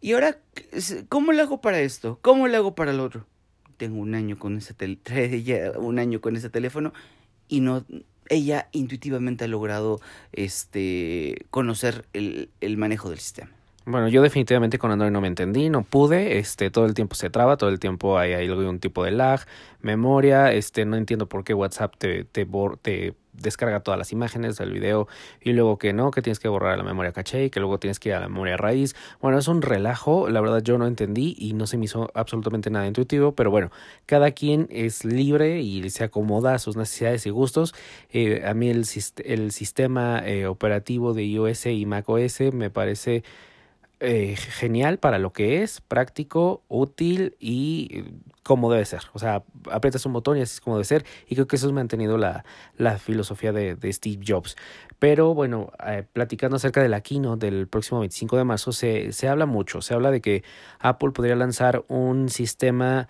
¿Y 0.00 0.12
ahora 0.12 0.38
cómo 1.08 1.32
le 1.32 1.42
hago 1.42 1.60
para 1.60 1.80
esto? 1.80 2.18
¿Cómo 2.22 2.48
le 2.48 2.56
hago 2.56 2.74
para 2.74 2.90
el 2.92 3.00
otro? 3.00 3.26
Tengo 3.76 3.98
un 3.98 4.14
año 4.14 4.38
con 4.38 4.56
ese, 4.56 4.74
un 5.78 5.98
año 5.98 6.20
con 6.20 6.36
ese 6.36 6.50
teléfono 6.50 6.92
y 7.48 7.60
no 7.60 7.84
ella 8.28 8.68
intuitivamente 8.72 9.44
ha 9.44 9.48
logrado 9.48 10.00
este 10.32 11.46
conocer 11.50 12.06
el, 12.12 12.50
el 12.60 12.76
manejo 12.76 13.10
del 13.10 13.18
sistema. 13.18 13.50
Bueno, 13.88 14.08
yo 14.08 14.20
definitivamente 14.20 14.78
con 14.78 14.90
Android 14.90 15.12
no 15.12 15.20
me 15.20 15.28
entendí, 15.28 15.70
no 15.70 15.82
pude, 15.82 16.38
este, 16.38 16.72
todo 16.72 16.86
el 16.86 16.94
tiempo 16.94 17.14
se 17.14 17.30
traba, 17.30 17.56
todo 17.56 17.70
el 17.70 17.78
tiempo 17.78 18.18
hay, 18.18 18.32
hay 18.32 18.48
algún 18.48 18.80
tipo 18.80 19.04
de 19.04 19.12
lag, 19.12 19.46
memoria, 19.80 20.52
este, 20.52 20.84
no 20.84 20.96
entiendo 20.96 21.28
por 21.28 21.44
qué 21.44 21.54
WhatsApp 21.54 21.94
te, 21.96 22.24
te, 22.24 22.48
te 22.82 23.14
descarga 23.40 23.80
todas 23.80 23.98
las 23.98 24.12
imágenes 24.12 24.56
del 24.56 24.72
video 24.72 25.08
y 25.40 25.52
luego 25.52 25.78
que 25.78 25.92
no, 25.92 26.10
que 26.10 26.22
tienes 26.22 26.40
que 26.40 26.48
borrar 26.48 26.76
la 26.78 26.84
memoria 26.84 27.12
caché 27.12 27.44
y 27.44 27.50
que 27.50 27.60
luego 27.60 27.78
tienes 27.78 27.98
que 27.98 28.10
ir 28.10 28.14
a 28.14 28.20
la 28.20 28.28
memoria 28.28 28.56
raíz. 28.56 28.94
Bueno, 29.20 29.38
es 29.38 29.48
un 29.48 29.62
relajo, 29.62 30.28
la 30.28 30.40
verdad 30.40 30.62
yo 30.62 30.78
no 30.78 30.86
entendí 30.86 31.34
y 31.38 31.54
no 31.54 31.66
se 31.66 31.78
me 31.78 31.86
hizo 31.86 32.10
absolutamente 32.14 32.70
nada 32.70 32.86
intuitivo, 32.86 33.32
pero 33.32 33.50
bueno, 33.50 33.70
cada 34.06 34.30
quien 34.32 34.68
es 34.70 35.04
libre 35.04 35.60
y 35.60 35.88
se 35.90 36.04
acomoda 36.04 36.54
a 36.54 36.58
sus 36.58 36.76
necesidades 36.76 37.26
y 37.26 37.30
gustos. 37.30 37.74
Eh, 38.12 38.42
a 38.46 38.54
mí 38.54 38.70
el, 38.70 38.84
el 39.24 39.52
sistema 39.52 40.22
eh, 40.24 40.46
operativo 40.46 41.14
de 41.14 41.24
iOS 41.24 41.66
y 41.66 41.86
macOS 41.86 42.40
me 42.52 42.70
parece 42.70 43.22
eh, 43.98 44.36
genial 44.36 44.98
para 44.98 45.18
lo 45.18 45.32
que 45.32 45.62
es, 45.62 45.80
práctico, 45.80 46.62
útil 46.68 47.34
y 47.40 48.04
como 48.42 48.70
debe 48.70 48.84
ser. 48.84 49.02
O 49.14 49.18
sea, 49.18 49.42
aprietas 49.70 50.04
un 50.06 50.12
botón 50.12 50.36
y 50.36 50.42
así 50.42 50.54
es 50.54 50.60
como 50.60 50.76
debe 50.76 50.84
ser. 50.84 51.06
Y 51.26 51.34
creo 51.34 51.46
que 51.46 51.56
eso 51.56 51.68
ha 51.68 51.72
mantenido 51.72 52.18
la, 52.18 52.44
la 52.76 52.98
filosofía 52.98 53.52
de, 53.52 53.74
de, 53.74 53.92
Steve 53.92 54.22
Jobs. 54.26 54.56
Pero 54.98 55.34
bueno, 55.34 55.72
eh, 55.86 56.04
platicando 56.12 56.56
acerca 56.56 56.82
de 56.82 56.88
la 56.88 57.00
keynote 57.00 57.46
del 57.46 57.68
próximo 57.68 58.00
25 58.00 58.36
de 58.36 58.44
marzo, 58.44 58.72
se, 58.72 59.12
se 59.12 59.28
habla 59.28 59.46
mucho. 59.46 59.80
Se 59.80 59.94
habla 59.94 60.10
de 60.10 60.20
que 60.20 60.44
Apple 60.78 61.12
podría 61.12 61.36
lanzar 61.36 61.84
un 61.88 62.28
sistema 62.28 63.08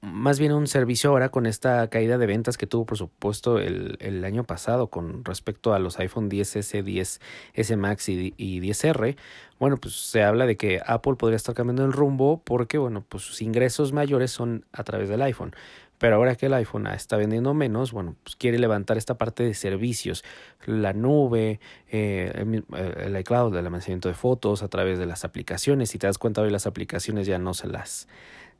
más 0.00 0.38
bien 0.38 0.52
un 0.52 0.66
servicio 0.66 1.10
ahora 1.10 1.30
con 1.30 1.46
esta 1.46 1.88
caída 1.88 2.18
de 2.18 2.26
ventas 2.26 2.56
que 2.56 2.66
tuvo 2.66 2.86
por 2.86 2.98
supuesto 2.98 3.58
el, 3.58 3.96
el 4.00 4.24
año 4.24 4.44
pasado 4.44 4.88
con 4.88 5.24
respecto 5.24 5.74
a 5.74 5.78
los 5.78 5.98
iPhone 5.98 6.30
10S, 6.30 6.84
10S 6.84 7.76
Max 7.76 8.08
y, 8.08 8.34
y 8.36 8.60
10R, 8.60 9.16
bueno, 9.62 9.76
pues 9.76 9.94
se 9.94 10.24
habla 10.24 10.46
de 10.46 10.56
que 10.56 10.80
Apple 10.84 11.14
podría 11.14 11.36
estar 11.36 11.54
cambiando 11.54 11.84
el 11.84 11.92
rumbo 11.92 12.42
porque, 12.44 12.78
bueno, 12.78 13.04
pues 13.08 13.22
sus 13.22 13.42
ingresos 13.42 13.92
mayores 13.92 14.32
son 14.32 14.64
a 14.72 14.82
través 14.82 15.08
del 15.08 15.22
iPhone. 15.22 15.54
Pero 15.98 16.16
ahora 16.16 16.34
que 16.34 16.46
el 16.46 16.54
iPhone 16.54 16.88
está 16.88 17.16
vendiendo 17.16 17.54
menos, 17.54 17.92
bueno, 17.92 18.16
pues 18.24 18.34
quiere 18.34 18.58
levantar 18.58 18.96
esta 18.96 19.18
parte 19.18 19.44
de 19.44 19.54
servicios, 19.54 20.24
la 20.66 20.92
nube, 20.94 21.60
eh, 21.92 22.32
el, 22.34 22.64
el, 22.74 23.20
iCloud, 23.20 23.56
el 23.56 23.64
almacenamiento 23.64 24.08
de 24.08 24.14
fotos 24.14 24.64
a 24.64 24.68
través 24.68 24.98
de 24.98 25.06
las 25.06 25.24
aplicaciones. 25.24 25.90
Si 25.90 25.98
te 25.98 26.08
das 26.08 26.18
cuenta 26.18 26.42
hoy 26.42 26.50
las 26.50 26.66
aplicaciones 26.66 27.28
ya 27.28 27.38
no 27.38 27.54
se 27.54 27.68
las 27.68 28.08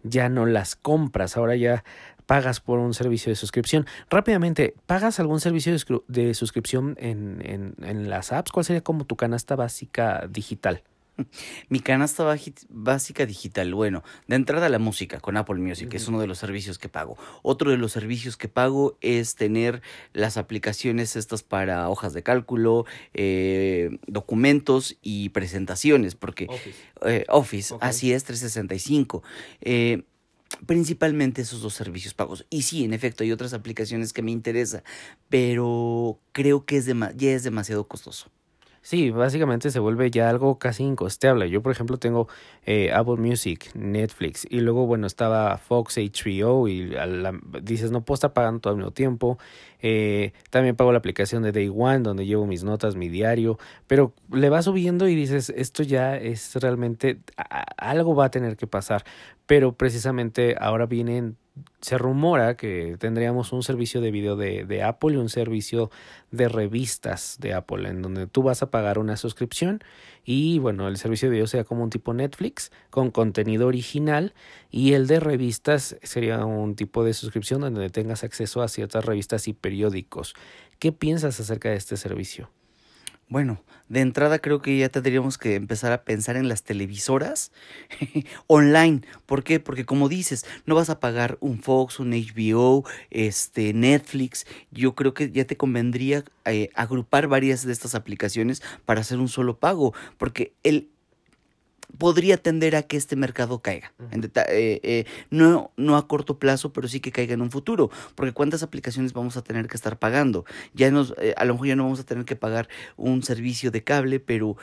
ya 0.02 0.28
no 0.28 0.46
las 0.46 0.76
compras, 0.76 1.36
ahora 1.36 1.56
ya 1.56 1.84
pagas 2.26 2.60
por 2.60 2.78
un 2.78 2.94
servicio 2.94 3.30
de 3.30 3.36
suscripción. 3.36 3.86
Rápidamente, 4.08 4.74
¿pagas 4.86 5.20
algún 5.20 5.40
servicio 5.40 5.72
de, 6.08 6.34
suscripción 6.34 6.96
en, 6.98 7.42
en, 7.44 7.74
en, 7.82 8.08
las 8.08 8.32
apps? 8.32 8.52
¿Cuál 8.52 8.64
sería 8.64 8.82
como 8.82 9.04
tu 9.04 9.16
canasta 9.16 9.56
básica 9.56 10.26
digital? 10.30 10.82
Mi 11.68 11.80
canasta 11.80 12.24
básica 12.68 13.26
digital, 13.26 13.74
bueno, 13.74 14.02
de 14.26 14.36
entrada 14.36 14.68
la 14.68 14.78
música 14.78 15.20
con 15.20 15.36
Apple 15.36 15.56
Music, 15.56 15.88
que 15.88 15.96
es 15.96 16.08
uno 16.08 16.20
de 16.20 16.26
los 16.26 16.38
servicios 16.38 16.78
que 16.78 16.88
pago. 16.88 17.16
Otro 17.42 17.70
de 17.70 17.76
los 17.76 17.92
servicios 17.92 18.36
que 18.36 18.48
pago 18.48 18.96
es 19.00 19.34
tener 19.34 19.82
las 20.12 20.36
aplicaciones 20.36 21.16
estas 21.16 21.42
para 21.42 21.88
hojas 21.88 22.12
de 22.12 22.22
cálculo, 22.22 22.86
eh, 23.14 23.98
documentos 24.06 24.96
y 25.02 25.30
presentaciones, 25.30 26.14
porque 26.14 26.48
Office, 27.28 27.74
eh, 27.74 27.78
así 27.80 28.12
es, 28.12 28.24
365. 28.24 29.22
Eh, 29.60 30.02
principalmente 30.66 31.42
esos 31.42 31.62
dos 31.62 31.74
servicios 31.74 32.14
pagos. 32.14 32.46
Y 32.50 32.62
sí, 32.62 32.84
en 32.84 32.92
efecto, 32.92 33.24
hay 33.24 33.32
otras 33.32 33.54
aplicaciones 33.54 34.12
que 34.12 34.22
me 34.22 34.30
interesan, 34.30 34.82
pero 35.28 36.18
creo 36.32 36.64
que 36.64 36.76
es 36.76 36.86
ya 36.86 37.30
es 37.30 37.42
demasiado 37.42 37.86
costoso. 37.88 38.30
Sí, 38.84 39.10
básicamente 39.10 39.70
se 39.70 39.78
vuelve 39.78 40.10
ya 40.10 40.28
algo 40.28 40.58
casi 40.58 40.82
incosteable. 40.82 41.48
Yo, 41.48 41.62
por 41.62 41.70
ejemplo, 41.70 41.98
tengo 41.98 42.26
eh, 42.66 42.90
Apple 42.92 43.14
Music, 43.16 43.70
Netflix 43.74 44.44
y 44.50 44.58
luego, 44.58 44.86
bueno, 44.86 45.06
estaba 45.06 45.56
Fox 45.56 45.98
HBO 45.98 46.66
y 46.66 46.92
dices, 47.62 47.92
no 47.92 48.04
puedo 48.04 48.16
estar 48.16 48.32
pagando 48.32 48.60
todo 48.60 48.72
al 48.72 48.78
mismo 48.78 48.90
tiempo. 48.90 49.38
Eh, 49.80 50.32
también 50.50 50.74
pago 50.74 50.90
la 50.90 50.98
aplicación 50.98 51.44
de 51.44 51.52
Day 51.52 51.68
One 51.72 52.00
donde 52.00 52.26
llevo 52.26 52.44
mis 52.44 52.64
notas, 52.64 52.96
mi 52.96 53.08
diario, 53.08 53.56
pero 53.86 54.14
le 54.32 54.50
va 54.50 54.62
subiendo 54.62 55.06
y 55.06 55.14
dices, 55.14 55.50
esto 55.50 55.84
ya 55.84 56.16
es 56.16 56.52
realmente, 56.56 57.20
algo 57.76 58.16
va 58.16 58.24
a 58.26 58.30
tener 58.32 58.56
que 58.56 58.66
pasar. 58.66 59.04
Pero 59.46 59.76
precisamente 59.76 60.56
ahora 60.58 60.86
vienen 60.86 61.36
se 61.80 61.98
rumora 61.98 62.56
que 62.56 62.96
tendríamos 62.98 63.52
un 63.52 63.62
servicio 63.62 64.00
de 64.00 64.10
video 64.10 64.36
de, 64.36 64.64
de, 64.64 64.82
Apple 64.82 65.14
y 65.14 65.16
un 65.16 65.28
servicio 65.28 65.90
de 66.30 66.48
revistas 66.48 67.36
de 67.40 67.52
Apple, 67.52 67.88
en 67.88 68.00
donde 68.00 68.26
tú 68.26 68.42
vas 68.42 68.62
a 68.62 68.70
pagar 68.70 68.98
una 68.98 69.16
suscripción 69.16 69.82
y 70.24 70.58
bueno, 70.60 70.88
el 70.88 70.96
servicio 70.96 71.28
de 71.28 71.32
video 71.32 71.46
sería 71.46 71.64
como 71.64 71.82
un 71.82 71.90
tipo 71.90 72.14
Netflix 72.14 72.70
con 72.90 73.10
contenido 73.10 73.66
original 73.66 74.32
y 74.70 74.94
el 74.94 75.06
de 75.06 75.20
revistas 75.20 75.96
sería 76.02 76.44
un 76.44 76.74
tipo 76.76 77.04
de 77.04 77.12
suscripción 77.12 77.60
donde 77.60 77.90
tengas 77.90 78.24
acceso 78.24 78.62
a 78.62 78.68
ciertas 78.68 79.04
revistas 79.04 79.48
y 79.48 79.52
periódicos. 79.52 80.34
¿Qué 80.78 80.92
piensas 80.92 81.38
acerca 81.40 81.70
de 81.70 81.76
este 81.76 81.96
servicio? 81.96 82.50
Bueno, 83.32 83.64
de 83.88 84.00
entrada 84.00 84.40
creo 84.40 84.60
que 84.60 84.76
ya 84.76 84.90
tendríamos 84.90 85.38
que 85.38 85.54
empezar 85.54 85.90
a 85.90 86.04
pensar 86.04 86.36
en 86.36 86.48
las 86.48 86.64
televisoras 86.64 87.50
online. 88.46 89.00
¿Por 89.24 89.42
qué? 89.42 89.58
Porque 89.58 89.86
como 89.86 90.10
dices, 90.10 90.44
no 90.66 90.74
vas 90.74 90.90
a 90.90 91.00
pagar 91.00 91.38
un 91.40 91.58
Fox, 91.58 91.98
un 91.98 92.10
HBO, 92.10 92.84
este, 93.08 93.72
Netflix. 93.72 94.46
Yo 94.70 94.94
creo 94.94 95.14
que 95.14 95.30
ya 95.30 95.46
te 95.46 95.56
convendría 95.56 96.24
eh, 96.44 96.68
agrupar 96.74 97.26
varias 97.26 97.64
de 97.64 97.72
estas 97.72 97.94
aplicaciones 97.94 98.62
para 98.84 99.00
hacer 99.00 99.18
un 99.18 99.28
solo 99.28 99.56
pago. 99.58 99.94
Porque 100.18 100.52
el, 100.62 100.90
podría 101.98 102.36
tender 102.36 102.76
a 102.76 102.82
que 102.82 102.96
este 102.96 103.16
mercado 103.16 103.60
caiga. 103.60 103.92
Eh, 104.12 104.80
eh, 104.82 105.04
no, 105.30 105.70
no 105.76 105.96
a 105.96 106.08
corto 106.08 106.38
plazo, 106.38 106.72
pero 106.72 106.88
sí 106.88 107.00
que 107.00 107.12
caiga 107.12 107.34
en 107.34 107.42
un 107.42 107.50
futuro. 107.50 107.90
Porque 108.14 108.32
cuántas 108.32 108.62
aplicaciones 108.62 109.12
vamos 109.12 109.36
a 109.36 109.42
tener 109.42 109.68
que 109.68 109.76
estar 109.76 109.98
pagando. 109.98 110.44
Ya 110.74 110.90
nos, 110.90 111.14
eh, 111.18 111.34
a 111.36 111.44
lo 111.44 111.54
mejor 111.54 111.68
ya 111.68 111.76
no 111.76 111.84
vamos 111.84 112.00
a 112.00 112.04
tener 112.04 112.24
que 112.24 112.36
pagar 112.36 112.68
un 112.96 113.22
servicio 113.22 113.70
de 113.70 113.84
cable, 113.84 114.20
pero 114.20 114.56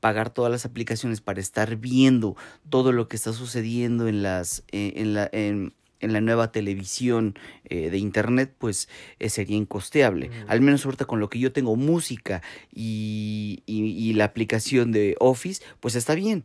pagar 0.00 0.30
todas 0.30 0.52
las 0.52 0.64
aplicaciones 0.64 1.20
para 1.20 1.40
estar 1.40 1.76
viendo 1.76 2.36
todo 2.70 2.92
lo 2.92 3.08
que 3.08 3.16
está 3.16 3.32
sucediendo 3.32 4.06
en 4.06 4.22
las 4.22 4.62
en 4.70 5.12
la 5.12 5.28
en, 5.32 5.74
la 6.00 6.20
nueva 6.20 6.52
televisión 6.52 7.36
de 7.68 7.98
internet, 7.98 8.54
pues 8.56 8.88
sería 9.26 9.56
incosteable. 9.56 10.30
Al 10.46 10.60
menos 10.60 10.84
ahorita 10.84 11.06
con 11.06 11.18
lo 11.18 11.28
que 11.28 11.40
yo 11.40 11.50
tengo 11.50 11.74
música 11.74 12.40
y, 12.72 13.64
y, 13.66 14.12
la 14.12 14.26
aplicación 14.26 14.92
de 14.92 15.16
Office, 15.18 15.60
pues 15.80 15.96
está 15.96 16.14
bien. 16.14 16.44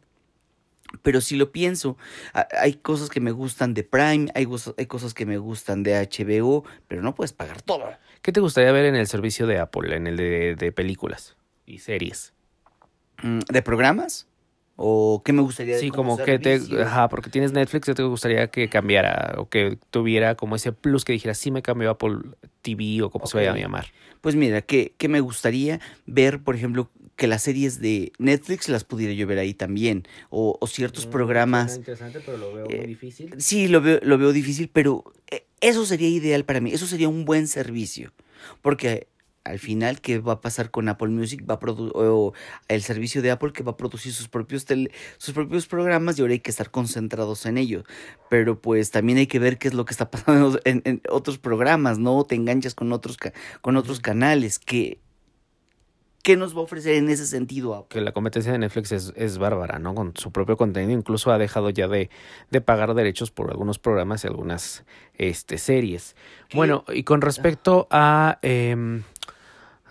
Pero 1.01 1.21
si 1.21 1.35
lo 1.35 1.51
pienso, 1.51 1.97
hay 2.33 2.75
cosas 2.75 3.09
que 3.09 3.19
me 3.19 3.31
gustan 3.31 3.73
de 3.73 3.83
Prime, 3.83 4.27
hay, 4.35 4.47
hay 4.77 4.85
cosas 4.85 5.13
que 5.13 5.25
me 5.25 5.37
gustan 5.37 5.83
de 5.83 5.95
HBO, 5.95 6.63
pero 6.87 7.01
no 7.01 7.15
puedes 7.15 7.33
pagar 7.33 7.61
todo. 7.61 7.85
¿Qué 8.21 8.31
te 8.31 8.39
gustaría 8.39 8.71
ver 8.71 8.85
en 8.85 8.95
el 8.95 9.07
servicio 9.07 9.47
de 9.47 9.59
Apple, 9.59 9.95
en 9.95 10.07
el 10.07 10.17
de, 10.17 10.55
de 10.55 10.71
películas 10.71 11.35
y 11.65 11.79
series? 11.79 12.33
Mm, 13.21 13.39
¿De 13.51 13.61
programas? 13.61 14.27
¿O 14.75 15.21
qué 15.23 15.33
me 15.33 15.41
gustaría 15.41 15.77
Sí, 15.77 15.91
como 15.91 16.17
que 16.17 16.39
te. 16.39 16.59
Ajá, 16.81 17.07
porque 17.07 17.29
tienes 17.29 17.51
Netflix, 17.51 17.85
¿qué 17.85 17.93
te 17.93 18.03
gustaría 18.03 18.47
que 18.47 18.69
cambiara? 18.69 19.35
O 19.37 19.47
que 19.47 19.77
tuviera 19.91 20.35
como 20.35 20.55
ese 20.55 20.71
plus 20.71 21.05
que 21.05 21.13
dijera, 21.13 21.35
sí 21.35 21.51
me 21.51 21.61
cambió 21.61 21.91
Apple 21.91 22.17
TV 22.63 23.03
o 23.03 23.11
como 23.11 23.27
se 23.27 23.37
vaya 23.37 23.53
a 23.53 23.57
llamar. 23.57 23.85
Pues 24.21 24.35
mira, 24.35 24.61
que, 24.61 24.93
que 24.97 25.09
me 25.09 25.19
gustaría 25.19 25.79
ver, 26.07 26.41
por 26.41 26.55
ejemplo, 26.55 26.89
que 27.15 27.27
las 27.27 27.43
series 27.43 27.79
de 27.79 28.11
Netflix 28.17 28.69
las 28.69 28.83
pudiera 28.83 29.13
yo 29.13 29.27
ver 29.27 29.39
ahí 29.39 29.53
también. 29.53 30.07
O, 30.29 30.57
o 30.59 30.67
ciertos 30.67 31.07
mm, 31.07 31.09
programas. 31.09 31.77
interesante, 31.77 32.19
pero 32.25 32.37
lo 32.37 32.53
veo 32.53 32.65
muy 32.65 32.75
eh, 32.75 32.87
difícil. 32.87 33.33
Sí, 33.37 33.67
lo 33.67 33.81
veo, 33.81 33.99
lo 34.01 34.17
veo 34.17 34.31
difícil, 34.31 34.69
pero 34.71 35.03
eh, 35.29 35.45
eso 35.61 35.85
sería 35.85 36.09
ideal 36.09 36.45
para 36.45 36.59
mí. 36.59 36.71
Eso 36.71 36.87
sería 36.87 37.09
un 37.09 37.25
buen 37.25 37.47
servicio. 37.47 38.13
Porque 38.61 39.07
al 39.43 39.59
final, 39.59 39.99
¿qué 39.99 40.19
va 40.19 40.33
a 40.33 40.41
pasar 40.41 40.71
con 40.71 40.87
Apple 40.87 41.09
Music? 41.09 41.43
Va 41.49 41.55
a 41.55 41.59
o 41.61 42.33
el 42.69 42.81
servicio 42.81 43.21
de 43.21 43.31
Apple 43.31 43.51
que 43.51 43.63
va 43.63 43.73
a 43.73 43.77
producir 43.77 44.13
sus 44.13 44.29
propios, 44.29 44.65
sus 45.17 45.33
propios 45.33 45.67
programas 45.67 46.17
y 46.17 46.21
ahora 46.21 46.33
hay 46.33 46.39
que 46.39 46.51
estar 46.51 46.71
concentrados 46.71 47.45
en 47.45 47.57
ellos. 47.57 47.83
Pero 48.29 48.61
pues 48.61 48.91
también 48.91 49.17
hay 49.17 49.27
que 49.27 49.39
ver 49.39 49.57
qué 49.57 49.67
es 49.67 49.73
lo 49.73 49.83
que 49.85 49.91
está 49.91 50.09
pasando 50.11 50.59
en, 50.63 51.01
otros 51.09 51.39
programas, 51.39 51.99
¿no? 51.99 52.23
Te 52.23 52.35
enganchas 52.35 52.73
con 52.73 52.93
otros, 52.93 53.17
con 53.61 53.75
otros 53.75 53.99
canales 53.99 54.59
que 54.59 54.99
¿Qué 56.23 56.37
nos 56.37 56.55
va 56.55 56.61
a 56.61 56.63
ofrecer 56.63 56.95
en 56.95 57.09
ese 57.09 57.27
sentido 57.27 57.75
Apple? 57.75 57.89
Que 57.89 58.01
la 58.01 58.13
competencia 58.13 58.51
de 58.51 58.57
Netflix 58.57 58.91
es, 58.93 59.13
es 59.15 59.37
bárbara, 59.37 59.77
¿no? 59.77 59.93
Con 59.93 60.13
su 60.15 60.31
propio 60.31 60.57
contenido, 60.57 60.97
incluso 60.97 61.31
ha 61.31 61.37
dejado 61.37 61.69
ya 61.69 61.87
de, 61.87 62.09
de 62.49 62.61
pagar 62.61 62.93
derechos 62.93 63.29
por 63.29 63.51
algunos 63.51 63.77
programas 63.77 64.23
y 64.23 64.27
algunas 64.27 64.85
este, 65.15 65.57
series. 65.57 66.15
Bueno, 66.53 66.85
y 66.87 67.03
con 67.03 67.21
respecto 67.21 67.87
a... 67.91 68.39
em, 68.41 69.03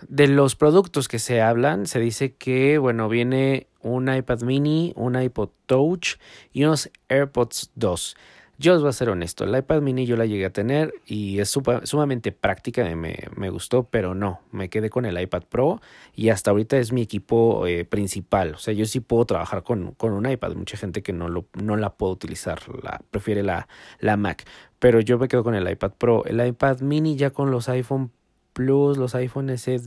de 0.09 0.27
los 0.27 0.55
productos 0.55 1.07
que 1.07 1.19
se 1.19 1.41
hablan, 1.41 1.85
se 1.85 1.99
dice 1.99 2.33
que, 2.33 2.77
bueno, 2.77 3.09
viene 3.09 3.67
un 3.81 4.13
iPad 4.13 4.41
mini, 4.41 4.93
un 4.95 5.21
iPod 5.21 5.49
Touch 5.65 6.15
y 6.51 6.63
unos 6.63 6.89
AirPods 7.09 7.71
2. 7.75 8.17
Yo 8.59 8.75
os 8.75 8.81
voy 8.81 8.89
a 8.89 8.93
ser 8.93 9.09
honesto, 9.09 9.45
el 9.45 9.57
iPad 9.57 9.81
mini 9.81 10.05
yo 10.05 10.15
la 10.15 10.27
llegué 10.27 10.45
a 10.45 10.53
tener 10.53 10.93
y 11.07 11.39
es 11.39 11.49
sumamente 11.49 12.31
práctica, 12.31 12.83
me, 12.95 13.17
me 13.35 13.49
gustó, 13.49 13.85
pero 13.85 14.13
no, 14.13 14.41
me 14.51 14.69
quedé 14.69 14.91
con 14.91 15.05
el 15.05 15.19
iPad 15.19 15.43
Pro 15.49 15.81
y 16.15 16.29
hasta 16.29 16.51
ahorita 16.51 16.77
es 16.77 16.91
mi 16.91 17.01
equipo 17.01 17.65
eh, 17.65 17.83
principal. 17.83 18.53
O 18.53 18.59
sea, 18.59 18.75
yo 18.75 18.85
sí 18.85 18.99
puedo 18.99 19.25
trabajar 19.25 19.63
con, 19.63 19.93
con 19.93 20.13
un 20.13 20.29
iPad, 20.29 20.53
mucha 20.53 20.77
gente 20.77 21.01
que 21.01 21.13
no, 21.13 21.29
lo, 21.29 21.47
no 21.53 21.77
la 21.77 21.95
puede 21.95 22.13
utilizar, 22.13 22.61
la, 22.83 23.01
prefiere 23.09 23.41
la, 23.41 23.67
la 23.99 24.17
Mac, 24.17 24.45
pero 24.77 24.99
yo 24.99 25.17
me 25.17 25.27
quedo 25.27 25.43
con 25.43 25.55
el 25.55 25.67
iPad 25.67 25.93
Pro. 25.97 26.23
El 26.25 26.45
iPad 26.45 26.81
mini 26.81 27.15
ya 27.15 27.31
con 27.31 27.49
los 27.49 27.69
iPhone 27.69 28.11
Plus, 28.53 28.97
los 28.97 29.15
iPhone 29.15 29.49
S, 29.49 29.81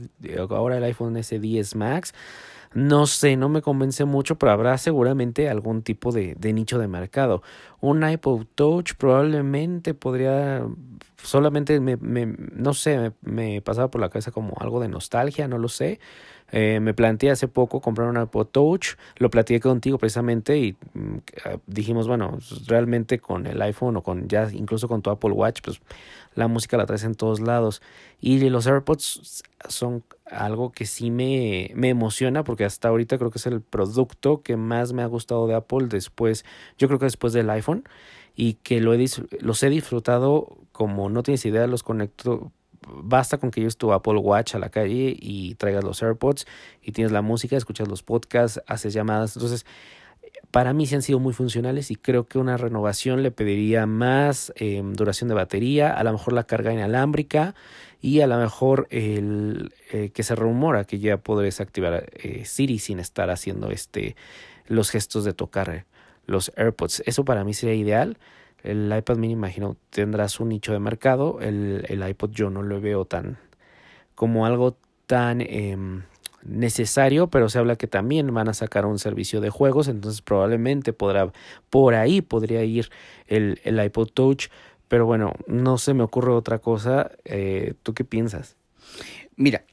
ahora 0.49 0.77
el 0.77 0.83
iPhone 0.83 1.15
S10 1.15 1.75
Max. 1.75 2.13
No 2.73 3.07
sé, 3.07 3.37
no 3.37 3.49
me 3.49 3.61
convence 3.61 4.05
mucho, 4.05 4.37
pero 4.37 4.51
habrá 4.51 4.77
seguramente 4.77 5.49
algún 5.49 5.81
tipo 5.83 6.11
de, 6.11 6.35
de 6.35 6.53
nicho 6.53 6.79
de 6.79 6.87
mercado. 6.87 7.41
Un 7.79 8.07
iPod 8.07 8.45
Touch 8.55 8.93
probablemente 8.97 9.93
podría, 9.93 10.65
solamente 11.21 11.79
me, 11.79 11.97
me 11.97 12.25
no 12.25 12.73
sé, 12.73 12.97
me, 12.97 13.13
me, 13.21 13.61
pasaba 13.61 13.89
por 13.89 14.01
la 14.01 14.09
cabeza 14.09 14.31
como 14.31 14.53
algo 14.59 14.79
de 14.79 14.89
nostalgia, 14.89 15.47
no 15.47 15.57
lo 15.57 15.69
sé. 15.69 15.99
Eh, 16.51 16.79
me 16.79 16.93
planteé 16.93 17.31
hace 17.31 17.47
poco 17.47 17.81
comprar 17.81 18.07
un 18.07 18.21
iPod 18.21 18.47
Touch, 18.47 18.95
lo 19.17 19.29
platiqué 19.29 19.59
contigo 19.59 19.97
precisamente 19.97 20.57
y 20.57 20.77
mm, 20.93 21.17
dijimos, 21.67 22.07
bueno, 22.07 22.37
realmente 22.67 23.19
con 23.19 23.45
el 23.47 23.61
iPhone 23.61 23.97
o 23.97 24.01
con 24.01 24.27
ya 24.29 24.47
incluso 24.53 24.87
con 24.87 25.01
tu 25.01 25.09
Apple 25.09 25.31
Watch, 25.31 25.59
pues 25.61 25.81
la 26.35 26.47
música 26.47 26.77
la 26.77 26.85
traes 26.85 27.03
en 27.03 27.15
todos 27.15 27.41
lados. 27.41 27.81
Y 28.21 28.39
los 28.49 28.65
AirPods 28.65 29.43
son 29.67 30.03
algo 30.25 30.71
que 30.71 30.85
sí 30.85 31.11
me, 31.11 31.71
me 31.75 31.89
emociona 31.89 32.43
porque 32.43 32.63
hasta 32.63 32.87
ahorita 32.87 33.17
creo 33.17 33.31
que 33.31 33.39
es 33.39 33.47
el 33.47 33.61
producto 33.61 34.41
que 34.41 34.55
más 34.55 34.93
me 34.93 35.01
ha 35.01 35.07
gustado 35.07 35.47
de 35.47 35.55
Apple 35.55 35.87
después, 35.89 36.45
yo 36.77 36.87
creo 36.87 36.99
que 36.99 37.05
después 37.05 37.33
del 37.33 37.49
iPhone 37.49 37.83
y 38.35 38.53
que 38.53 38.79
lo 38.79 38.93
he, 38.93 39.05
los 39.41 39.63
he 39.63 39.69
disfrutado 39.69 40.57
como 40.71 41.09
no 41.09 41.23
tienes 41.23 41.43
idea, 41.45 41.65
los 41.65 41.81
conecto 41.81 42.51
basta 42.87 43.37
con 43.37 43.51
que 43.51 43.61
lleves 43.61 43.77
tu 43.77 43.91
Apple 43.93 44.17
Watch 44.17 44.55
a 44.55 44.59
la 44.59 44.69
calle 44.69 45.15
y 45.19 45.55
traigas 45.55 45.83
los 45.83 46.01
AirPods 46.01 46.45
y 46.81 46.91
tienes 46.91 47.11
la 47.11 47.21
música, 47.21 47.57
escuchas 47.57 47.87
los 47.87 48.03
podcasts, 48.03 48.61
haces 48.67 48.93
llamadas. 48.93 49.35
Entonces, 49.35 49.65
para 50.51 50.73
mí 50.73 50.85
sí 50.85 50.95
han 50.95 51.01
sido 51.01 51.19
muy 51.19 51.33
funcionales 51.33 51.91
y 51.91 51.95
creo 51.95 52.25
que 52.25 52.39
una 52.39 52.57
renovación 52.57 53.23
le 53.23 53.31
pediría 53.31 53.85
más 53.85 54.53
eh, 54.55 54.81
duración 54.83 55.27
de 55.27 55.35
batería, 55.35 55.91
a 55.91 56.03
lo 56.03 56.11
mejor 56.11 56.33
la 56.33 56.43
carga 56.43 56.73
inalámbrica 56.73 57.55
y 58.01 58.21
a 58.21 58.27
lo 58.27 58.37
mejor 58.37 58.87
el 58.89 59.73
eh, 59.91 60.11
que 60.13 60.23
se 60.23 60.35
rumora 60.35 60.85
que 60.85 60.99
ya 60.99 61.17
podrás 61.17 61.59
activar 61.59 62.09
eh, 62.13 62.45
Siri 62.45 62.79
sin 62.79 62.99
estar 62.99 63.29
haciendo 63.29 63.71
este 63.71 64.15
los 64.67 64.89
gestos 64.89 65.23
de 65.23 65.33
tocar 65.33 65.85
los 66.25 66.51
AirPods. 66.55 67.03
Eso 67.05 67.25
para 67.25 67.43
mí 67.43 67.53
sería 67.53 67.75
ideal. 67.75 68.17
El 68.63 68.93
iPad 68.95 69.17
mini, 69.17 69.33
imagino, 69.33 69.77
tendrá 69.89 70.27
su 70.29 70.45
nicho 70.45 70.73
de 70.73 70.79
mercado. 70.79 71.39
El, 71.41 71.85
el 71.87 72.07
iPod 72.07 72.31
yo 72.31 72.49
no 72.49 72.63
lo 72.63 72.81
veo 72.81 73.05
tan 73.05 73.37
como 74.15 74.45
algo 74.47 74.75
tan 75.05 75.41
eh, 75.41 75.77
necesario, 76.43 77.27
pero 77.27 77.49
se 77.49 77.59
habla 77.59 77.75
que 77.75 77.87
también 77.87 78.33
van 78.33 78.49
a 78.49 78.53
sacar 78.53 78.85
un 78.85 78.99
servicio 78.99 79.41
de 79.41 79.49
juegos, 79.49 79.87
entonces 79.87 80.21
probablemente 80.21 80.91
podrá, 80.91 81.31
por 81.69 81.93
ahí 81.93 82.21
podría 82.21 82.63
ir 82.63 82.89
el, 83.27 83.59
el 83.63 83.83
iPod 83.83 84.09
Touch, 84.09 84.47
pero 84.87 85.05
bueno, 85.05 85.33
no 85.45 85.77
se 85.77 85.93
me 85.93 86.03
ocurre 86.03 86.31
otra 86.31 86.59
cosa. 86.59 87.11
Eh, 87.25 87.73
¿Tú 87.83 87.93
qué 87.93 88.03
piensas? 88.03 88.55
Mira, 89.35 89.63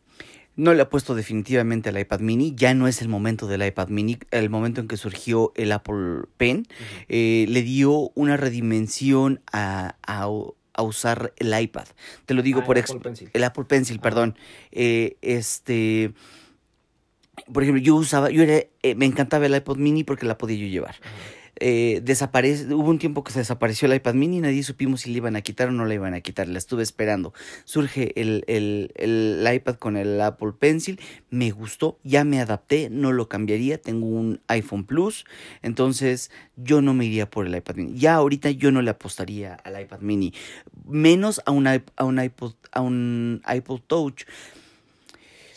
no 0.57 0.75
le 0.75 0.83
ha 0.83 0.89
puesto 0.89 1.15
definitivamente 1.15 1.89
al 1.89 1.99
iPad 1.99 2.21
mini, 2.21 2.55
ya 2.55 2.75
no 2.75 2.87
es 2.87 3.03
el 3.03 3.09
momento 3.09 3.47
del 3.47 3.65
iPad 3.67 3.89
mini, 3.89 4.19
el 4.31 4.51
momento 4.51 4.81
en 4.81 4.89
que 4.89 4.97
surgió 4.97 5.53
el 5.57 5.73
Apple 5.73 6.23
Pen, 6.37 6.59
uh 6.59 6.63
-huh. 6.63 7.07
eh, 7.09 7.47
le 7.49 7.63
dio 7.63 8.11
una 8.15 8.37
redimensión 8.37 9.41
a, 9.53 9.97
a, 10.07 10.29
a, 10.75 10.83
usar 10.83 11.33
el 11.39 11.59
iPad. 11.61 11.87
Te 12.27 12.35
lo 12.35 12.43
digo 12.43 12.61
ah, 12.61 12.65
por 12.65 12.79
el 12.79 12.85
Apple 12.85 13.01
Pencil. 13.01 13.31
El 13.33 13.45
Apple 13.45 13.65
Pencil, 13.65 14.01
perdón. 14.01 14.37
Eh, 14.71 15.17
este 15.23 16.13
por 17.53 17.63
ejemplo, 17.63 17.83
yo 17.83 17.97
usaba, 17.97 18.31
yo 18.31 18.43
era, 18.43 18.65
eh, 18.83 18.95
me 18.95 19.07
encantaba 19.07 19.47
el 19.47 19.55
iPod 19.57 19.77
mini 19.77 20.05
porque 20.05 20.25
la 20.25 20.39
podía 20.39 20.57
yo 20.57 20.67
llevar. 20.67 20.97
Uh 21.01 21.07
-huh. 21.07 21.44
Eh, 21.61 22.01
desaparece, 22.03 22.73
hubo 22.75 22.91
un 22.91 22.99
tiempo 22.99 23.23
que 23.23 23.33
se 23.33 23.41
desapareció 23.41 23.87
el 23.87 23.95
iPad 23.95 24.15
mini 24.15 24.39
y 24.39 24.41
nadie 24.41 24.63
supimos 24.63 25.03
si 25.03 25.11
le 25.11 25.19
iban 25.19 25.37
a 25.37 25.43
quitar 25.43 25.69
o 25.69 25.73
no 25.73 25.85
le 25.85 25.95
iban 25.95 26.15
a 26.15 26.21
quitar, 26.21 26.49
la 26.49 26.59
estuve 26.59 26.83
esperando. 26.83 27.33
Surge 27.65 28.13
el, 28.21 28.45
el, 28.47 28.93
el, 28.97 29.47
iPad 29.55 29.77
con 29.77 29.97
el 29.97 30.21
Apple 30.21 30.53
Pencil, 30.59 31.01
me 31.31 31.51
gustó, 31.51 31.99
ya 32.03 32.25
me 32.25 32.41
adapté, 32.41 32.91
no 32.91 33.13
lo 33.13 33.29
cambiaría, 33.29 33.81
tengo 33.81 34.07
un 34.07 34.41
iPhone 34.49 34.85
Plus, 34.85 35.25
entonces 35.63 36.31
yo 36.57 36.83
no 36.83 36.95
me 36.95 37.05
iría 37.05 37.31
por 37.31 37.47
el 37.47 37.55
iPad 37.55 37.77
mini. 37.77 37.99
Ya 37.99 38.15
ahorita 38.15 38.51
yo 38.51 38.73
no 38.73 38.83
le 38.83 38.91
apostaría 38.91 39.55
al 39.55 39.81
iPad 39.81 40.01
mini, 40.01 40.35
menos 40.87 41.41
a 41.47 41.51
un, 41.51 41.67
a 41.67 42.05
un, 42.05 42.23
iPod, 42.23 42.55
a 42.73 42.81
un 42.81 43.43
iPod 43.47 43.81
Touch 43.87 44.25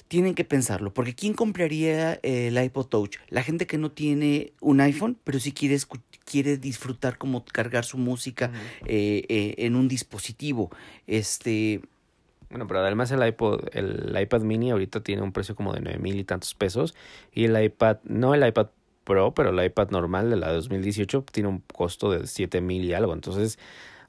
tienen 0.08 0.36
que 0.36 0.43
pensarlo, 0.46 0.93
porque 0.93 1.13
¿quién 1.13 1.34
compraría 1.34 2.13
el 2.24 2.62
iPod 2.62 2.88
Touch? 2.88 3.17
La 3.30 3.43
gente 3.43 3.67
que 3.67 3.78
no 3.78 3.91
tiene 3.91 4.54
un 4.62 4.82
iPhone, 4.82 5.17
pero 5.24 5.39
sí 5.39 5.52
quiere, 5.52 5.78
quiere 6.26 6.58
disfrutar 6.58 7.17
como 7.17 7.46
cargar 7.46 7.86
su 7.86 7.98
música 7.98 8.52
uh 8.52 8.56
-huh. 8.56 8.88
eh, 8.88 9.26
eh, 9.30 9.56
en 9.60 9.76
un 9.76 9.88
dispositivo. 9.88 10.70
Este. 11.08 11.82
Bueno, 12.50 12.65
pero 12.65 12.80
además 12.80 13.12
el 13.12 13.28
iPod, 13.28 13.65
el 13.74 14.17
iPad 14.17 14.41
mini 14.41 14.72
ahorita 14.72 15.02
tiene 15.02 15.22
un 15.22 15.34
precio 15.34 15.54
como 15.56 15.74
de 15.74 15.82
nueve 15.82 16.00
mil 16.00 16.17
y 16.17 16.24
tantos 16.24 16.54
pesos. 16.54 16.96
Y 17.34 17.43
el 17.43 17.62
iPad, 17.62 17.98
no 18.06 18.34
el 18.34 18.48
iPad 18.48 18.67
Pro, 19.04 19.34
pero 19.34 19.50
el 19.50 19.65
iPad 19.65 19.89
normal 19.91 20.30
de 20.30 20.36
la 20.36 20.52
2018 20.52 21.24
tiene 21.32 21.48
un 21.48 21.60
costo 21.60 22.12
de 22.12 22.28
siete 22.28 22.60
mil 22.60 22.84
y 22.84 22.93
algo. 22.93 23.13
Entonces, 23.13 23.58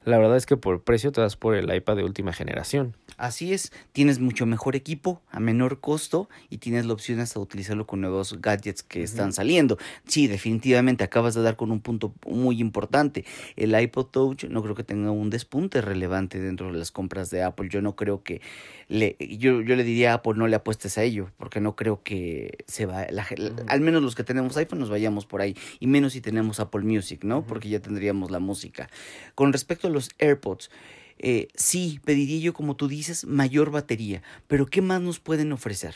la 0.05 0.17
verdad 0.17 0.37
es 0.37 0.45
que 0.45 0.57
por 0.57 0.83
precio 0.83 1.11
te 1.11 1.21
das 1.21 1.35
por 1.35 1.55
el 1.55 1.73
iPad 1.73 1.97
de 1.97 2.03
última 2.03 2.33
generación. 2.33 2.95
Así 3.17 3.53
es, 3.53 3.71
tienes 3.91 4.19
mucho 4.19 4.45
mejor 4.45 4.75
equipo 4.75 5.21
a 5.29 5.39
menor 5.39 5.81
costo 5.81 6.29
y 6.49 6.59
tienes 6.59 6.85
la 6.85 6.93
opción 6.93 7.19
hasta 7.19 7.39
utilizarlo 7.39 7.85
con 7.85 7.99
nuevos 8.01 8.39
gadgets 8.41 8.81
que 8.81 8.99
uh 8.99 9.01
-huh. 9.01 9.05
están 9.05 9.33
saliendo. 9.33 9.77
Sí, 10.07 10.27
definitivamente 10.27 11.03
acabas 11.03 11.35
de 11.35 11.41
dar 11.41 11.57
con 11.57 11.71
un 11.71 11.81
punto 11.81 12.13
muy 12.25 12.61
importante. 12.61 13.25
El 13.57 13.79
iPod 13.79 14.05
Touch 14.05 14.45
no 14.45 14.63
creo 14.63 14.73
que 14.75 14.85
tenga 14.85 15.11
un 15.11 15.29
despunte 15.29 15.81
relevante 15.81 16.39
dentro 16.39 16.71
de 16.71 16.79
las 16.79 16.91
compras 16.91 17.29
de 17.29 17.43
Apple. 17.43 17.67
Yo 17.69 17.81
no 17.81 17.95
creo 17.95 18.23
que 18.23 18.41
le, 18.87 19.17
yo, 19.19 19.61
yo 19.61 19.75
le 19.75 19.83
diría 19.83 20.13
a 20.13 20.15
Apple 20.15 20.33
no 20.35 20.47
le 20.47 20.55
apuestes 20.55 20.97
a 20.97 21.03
ello, 21.03 21.29
porque 21.37 21.59
no 21.59 21.75
creo 21.75 22.01
que 22.03 22.57
se 22.67 22.85
va, 22.85 23.05
la, 23.11 23.23
uh 23.23 23.25
-huh. 23.25 23.65
al 23.67 23.81
menos 23.81 24.01
los 24.01 24.15
que 24.15 24.23
tenemos 24.23 24.55
iPhone 24.57 24.79
nos 24.79 24.89
vayamos 24.89 25.25
por 25.25 25.41
ahí, 25.41 25.55
y 25.79 25.87
menos 25.87 26.13
si 26.13 26.21
tenemos 26.21 26.59
Apple 26.59 26.81
Music, 26.81 27.23
¿no? 27.23 27.39
Uh 27.39 27.41
-huh. 27.41 27.45
Porque 27.45 27.69
ya 27.69 27.81
tendríamos 27.81 28.31
la 28.31 28.39
música. 28.39 28.89
Con 29.35 29.51
respecto 29.51 29.88
a 29.89 29.93
los 29.93 30.09
AirPods, 30.19 30.69
eh, 31.19 31.49
sí, 31.53 31.99
pediría 32.05 32.39
yo, 32.39 32.53
como 32.53 32.75
tú 32.75 32.87
dices, 32.87 33.25
mayor 33.25 33.71
batería, 33.71 34.23
pero 34.47 34.65
¿qué 34.65 34.81
más 34.81 35.01
nos 35.01 35.19
pueden 35.19 35.51
ofrecer? 35.51 35.95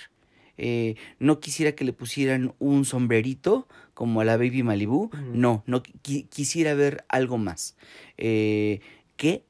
Eh, 0.58 0.96
no 1.18 1.40
quisiera 1.40 1.72
que 1.72 1.84
le 1.86 1.94
pusieran 1.94 2.54
un 2.60 2.86
sombrerito 2.86 3.68
como 3.94 4.22
a 4.22 4.26
la 4.26 4.38
Baby 4.38 4.62
Malibu, 4.62 5.10
no, 5.34 5.64
no 5.66 5.82
qu 5.82 6.28
quisiera 6.30 6.74
ver 6.76 7.06
algo 7.08 7.38
más. 7.38 7.76
Eh, 8.18 8.82
que 9.18 9.46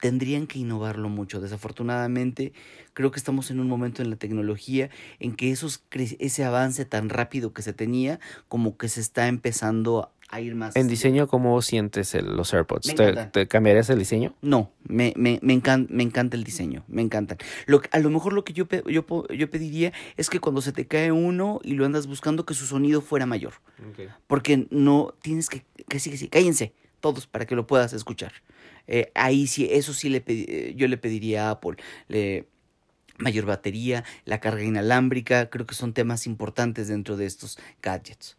tendrían 0.00 0.46
que 0.46 0.58
innovarlo 0.58 1.08
mucho. 1.08 1.40
Desafortunadamente, 1.40 2.52
creo 2.92 3.10
que 3.10 3.18
estamos 3.18 3.50
en 3.50 3.60
un 3.60 3.68
momento 3.68 4.02
en 4.02 4.10
la 4.10 4.16
tecnología 4.16 4.90
en 5.18 5.34
que 5.34 5.50
esos, 5.50 5.82
ese 5.90 6.44
avance 6.44 6.84
tan 6.84 7.08
rápido 7.08 7.52
que 7.52 7.62
se 7.62 7.72
tenía, 7.72 8.20
como 8.48 8.76
que 8.76 8.88
se 8.88 9.00
está 9.00 9.28
empezando 9.28 10.12
a 10.28 10.40
ir 10.40 10.54
más. 10.54 10.76
En 10.76 10.88
diseño, 10.88 11.26
¿cómo 11.28 11.60
sientes 11.62 12.14
el, 12.14 12.36
los 12.36 12.52
AirPods? 12.52 12.94
¿Te, 12.94 13.26
¿Te, 13.26 13.48
cambiarías 13.48 13.90
el 13.90 13.98
diseño? 13.98 14.34
No, 14.42 14.70
me, 14.84 15.12
me, 15.16 15.38
me, 15.42 15.52
encanta, 15.52 15.92
me 15.92 16.02
encanta 16.02 16.36
el 16.36 16.44
diseño, 16.44 16.84
me 16.88 17.02
encantan. 17.02 17.38
Lo, 17.66 17.80
a 17.90 17.98
lo 17.98 18.10
mejor 18.10 18.32
lo 18.32 18.44
que 18.44 18.52
yo, 18.52 18.66
yo, 18.86 19.04
yo 19.28 19.50
pediría 19.50 19.92
es 20.16 20.30
que 20.30 20.40
cuando 20.40 20.62
se 20.62 20.72
te 20.72 20.86
cae 20.86 21.12
uno 21.12 21.60
y 21.62 21.74
lo 21.74 21.84
andas 21.84 22.06
buscando, 22.06 22.44
que 22.44 22.54
su 22.54 22.66
sonido 22.66 23.00
fuera 23.00 23.26
mayor. 23.26 23.54
Okay. 23.92 24.08
Porque 24.26 24.66
no 24.70 25.14
tienes 25.22 25.48
que, 25.48 25.64
que 25.88 26.00
sí, 26.00 26.10
que 26.10 26.16
sí, 26.16 26.28
cállense 26.28 26.72
todos 27.00 27.26
para 27.26 27.46
que 27.46 27.54
lo 27.54 27.66
puedas 27.66 27.92
escuchar. 27.92 28.32
Eh, 28.88 29.10
ahí 29.14 29.46
sí, 29.46 29.68
eso 29.70 29.92
sí 29.92 30.08
le 30.08 30.20
pedi, 30.20 30.74
yo 30.74 30.88
le 30.88 30.96
pediría 30.96 31.48
a 31.48 31.50
Apple. 31.52 31.76
Le, 32.08 32.48
mayor 33.18 33.46
batería, 33.46 34.04
la 34.24 34.40
carga 34.40 34.62
inalámbrica, 34.62 35.50
creo 35.50 35.66
que 35.66 35.74
son 35.74 35.92
temas 35.92 36.26
importantes 36.26 36.88
dentro 36.88 37.16
de 37.16 37.26
estos 37.26 37.58
gadgets. 37.82 38.36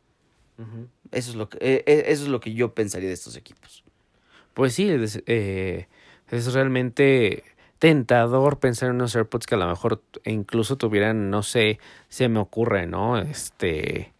Uh 0.57 0.63
-huh. 0.63 0.87
Eso 1.11 1.31
es 1.31 1.35
lo 1.35 1.49
que 1.49 1.57
eh, 1.61 1.83
eso 2.07 2.23
es 2.23 2.29
lo 2.29 2.39
que 2.39 2.53
yo 2.53 2.73
pensaría 2.73 3.07
de 3.07 3.13
estos 3.13 3.35
equipos. 3.35 3.83
Pues 4.53 4.73
sí, 4.73 4.89
es, 4.89 5.21
eh, 5.27 5.87
es 6.31 6.53
realmente 6.53 7.43
tentador 7.79 8.59
pensar 8.59 8.89
en 8.89 8.95
unos 8.95 9.15
AirPods 9.15 9.45
que 9.45 9.55
a 9.55 9.59
lo 9.59 9.67
mejor 9.67 10.01
incluso 10.25 10.77
tuvieran, 10.77 11.29
no 11.29 11.43
sé, 11.43 11.79
se 12.09 12.27
me 12.27 12.39
ocurre, 12.39 12.87
¿no? 12.87 13.19
Este, 13.19 14.13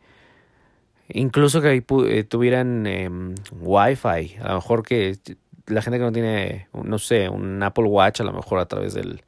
incluso 1.09 1.61
que 1.61 1.83
eh, 1.83 2.23
tuvieran 2.23 2.85
eh, 2.85 3.09
Wi-Fi, 3.51 4.37
a 4.41 4.49
lo 4.49 4.55
mejor 4.55 4.83
que 4.83 5.17
la 5.65 5.81
gente 5.81 5.97
que 5.97 6.05
no 6.05 6.11
tiene, 6.11 6.67
no 6.73 6.99
sé, 6.99 7.29
un 7.29 7.61
Apple 7.63 7.85
Watch, 7.85 8.21
a 8.21 8.23
lo 8.23 8.33
mejor 8.33 8.59
a 8.59 8.67
través 8.67 8.93
del, 8.93 9.23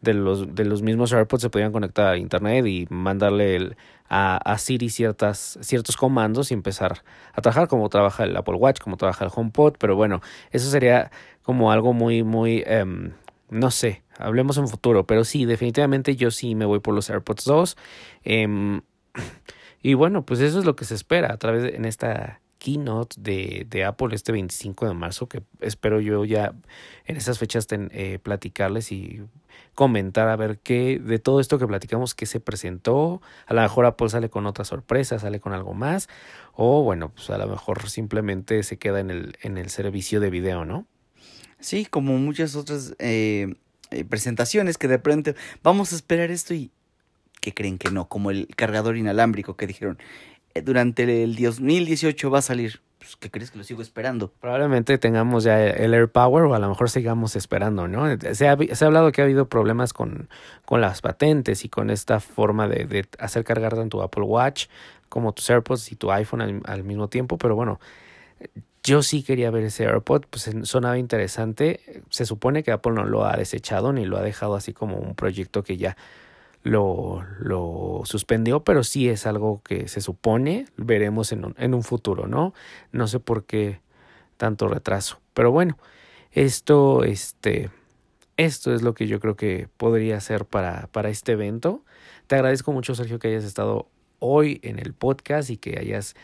de, 0.00 0.14
los, 0.14 0.54
de 0.54 0.64
los 0.64 0.82
mismos 0.82 1.12
AirPods 1.12 1.42
se 1.42 1.50
podían 1.50 1.72
conectar 1.72 2.14
a 2.14 2.16
Internet 2.16 2.66
y 2.66 2.86
mandarle 2.90 3.76
a, 4.08 4.36
a 4.36 4.58
Siri 4.58 4.90
ciertas, 4.90 5.58
ciertos 5.60 5.96
comandos 5.96 6.50
y 6.50 6.54
empezar 6.54 7.02
a 7.32 7.40
trabajar 7.40 7.68
como 7.68 7.88
trabaja 7.88 8.24
el 8.24 8.36
Apple 8.36 8.56
Watch, 8.56 8.80
como 8.80 8.96
trabaja 8.96 9.24
el 9.24 9.30
HomePod, 9.34 9.74
pero 9.78 9.96
bueno, 9.96 10.20
eso 10.50 10.70
sería 10.70 11.10
como 11.42 11.72
algo 11.72 11.92
muy, 11.92 12.22
muy, 12.22 12.64
um, 12.82 13.10
no 13.50 13.70
sé, 13.70 14.02
hablemos 14.18 14.58
en 14.58 14.68
futuro, 14.68 15.06
pero 15.06 15.24
sí, 15.24 15.44
definitivamente 15.44 16.16
yo 16.16 16.30
sí 16.30 16.54
me 16.54 16.64
voy 16.66 16.80
por 16.80 16.94
los 16.94 17.10
AirPods 17.10 17.44
2. 17.44 17.76
Eh, 18.24 18.80
y 19.82 19.94
bueno, 19.94 20.24
pues 20.24 20.40
eso 20.40 20.58
es 20.58 20.64
lo 20.64 20.76
que 20.76 20.84
se 20.84 20.94
espera 20.94 21.32
a 21.32 21.36
través 21.38 21.62
de, 21.62 21.76
en 21.76 21.84
esta 21.84 22.40
keynote 22.58 23.16
de, 23.18 23.84
Apple 23.84 24.14
este 24.14 24.32
25 24.32 24.86
de 24.86 24.94
marzo, 24.94 25.28
que 25.28 25.42
espero 25.60 26.00
yo 26.00 26.24
ya 26.24 26.54
en 27.06 27.16
esas 27.16 27.38
fechas 27.38 27.66
eh, 27.70 28.18
platicarles 28.22 28.92
y 28.92 29.22
comentar 29.74 30.28
a 30.28 30.36
ver 30.36 30.58
qué 30.58 30.98
de 30.98 31.18
todo 31.18 31.40
esto 31.40 31.58
que 31.58 31.66
platicamos 31.66 32.14
que 32.14 32.26
se 32.26 32.40
presentó. 32.40 33.22
A 33.46 33.54
lo 33.54 33.62
mejor 33.62 33.86
Apple 33.86 34.08
sale 34.08 34.28
con 34.28 34.46
otra 34.46 34.64
sorpresa, 34.64 35.18
sale 35.18 35.40
con 35.40 35.52
algo 35.52 35.72
más, 35.72 36.08
o 36.54 36.82
bueno, 36.82 37.10
pues 37.10 37.30
a 37.30 37.38
lo 37.38 37.46
mejor 37.46 37.88
simplemente 37.88 38.62
se 38.64 38.78
queda 38.78 39.00
en 39.00 39.10
el, 39.10 39.36
en 39.42 39.56
el 39.56 39.70
servicio 39.70 40.20
de 40.20 40.30
video, 40.30 40.64
¿no? 40.64 40.86
Sí, 41.60 41.86
como 41.86 42.18
muchas 42.18 42.56
otras 42.56 42.94
eh, 42.98 43.54
eh, 43.90 44.04
presentaciones 44.04 44.78
que 44.78 44.88
de 44.88 44.98
pronto 44.98 45.34
vamos 45.62 45.92
a 45.92 45.96
esperar 45.96 46.30
esto 46.30 46.54
y 46.54 46.70
que 47.40 47.54
creen 47.54 47.78
que 47.78 47.90
no, 47.90 48.08
como 48.08 48.30
el 48.30 48.48
cargador 48.56 48.96
inalámbrico 48.96 49.56
que 49.56 49.66
dijeron 49.66 49.98
durante 50.62 51.22
el 51.24 51.36
2018 51.36 52.30
va 52.30 52.38
a 52.38 52.42
salir. 52.42 52.80
Pues, 52.98 53.16
¿Qué 53.16 53.30
crees 53.30 53.50
que 53.50 53.58
lo 53.58 53.64
sigo 53.64 53.80
esperando? 53.80 54.32
Probablemente 54.40 54.98
tengamos 54.98 55.44
ya 55.44 55.64
el 55.66 55.94
AirPower 55.94 56.44
o 56.44 56.54
a 56.54 56.58
lo 56.58 56.68
mejor 56.68 56.90
sigamos 56.90 57.36
esperando, 57.36 57.88
¿no? 57.88 58.06
Se 58.34 58.48
ha, 58.48 58.56
hablado 58.86 59.12
que 59.12 59.22
ha 59.22 59.24
habido 59.24 59.48
problemas 59.48 59.92
con, 59.92 60.28
las 60.70 61.00
patentes 61.00 61.64
y 61.64 61.68
con 61.68 61.90
esta 61.90 62.20
forma 62.20 62.68
de, 62.68 63.06
hacer 63.18 63.44
cargar 63.44 63.74
tanto 63.74 64.02
Apple 64.02 64.24
Watch 64.24 64.66
como 65.08 65.32
tus 65.32 65.48
AirPods 65.48 65.90
y 65.92 65.96
tu 65.96 66.12
iPhone 66.12 66.62
al 66.66 66.84
mismo 66.84 67.08
tiempo, 67.08 67.38
pero 67.38 67.54
bueno, 67.56 67.80
yo 68.82 69.02
sí 69.02 69.22
quería 69.22 69.50
ver 69.50 69.64
ese 69.64 69.86
AirPod, 69.86 70.24
pues 70.30 70.50
sonaba 70.62 70.98
interesante. 70.98 72.02
Se 72.10 72.24
supone 72.24 72.62
que 72.62 72.72
Apple 72.72 72.92
no 72.92 73.04
lo 73.04 73.24
ha 73.24 73.36
desechado 73.36 73.92
ni 73.92 74.04
lo 74.04 74.16
ha 74.16 74.22
dejado 74.22 74.54
así 74.54 74.72
como 74.72 74.96
un 74.96 75.14
proyecto 75.14 75.62
que 75.62 75.76
ya 75.76 75.96
lo, 76.62 77.24
lo 77.38 78.02
suspendió, 78.04 78.64
pero 78.64 78.84
sí 78.84 79.08
es 79.08 79.26
algo 79.26 79.62
que 79.62 79.88
se 79.88 80.00
supone 80.00 80.66
veremos 80.76 81.32
en 81.32 81.44
un, 81.44 81.54
en 81.58 81.74
un 81.74 81.82
futuro, 81.82 82.26
¿no? 82.26 82.54
No 82.92 83.08
sé 83.08 83.20
por 83.20 83.44
qué 83.44 83.80
tanto 84.36 84.68
retraso. 84.68 85.20
Pero 85.34 85.50
bueno, 85.52 85.78
esto, 86.32 87.04
este, 87.04 87.70
esto 88.36 88.74
es 88.74 88.82
lo 88.82 88.94
que 88.94 89.06
yo 89.06 89.20
creo 89.20 89.36
que 89.36 89.68
podría 89.76 90.20
ser 90.20 90.44
para, 90.44 90.88
para 90.88 91.10
este 91.10 91.32
evento. 91.32 91.84
Te 92.26 92.36
agradezco 92.36 92.72
mucho, 92.72 92.94
Sergio, 92.94 93.18
que 93.18 93.28
hayas 93.28 93.44
estado 93.44 93.88
hoy 94.18 94.60
en 94.62 94.78
el 94.78 94.94
podcast 94.94 95.50
y 95.50 95.56
que 95.56 95.78
hayas 95.78 96.14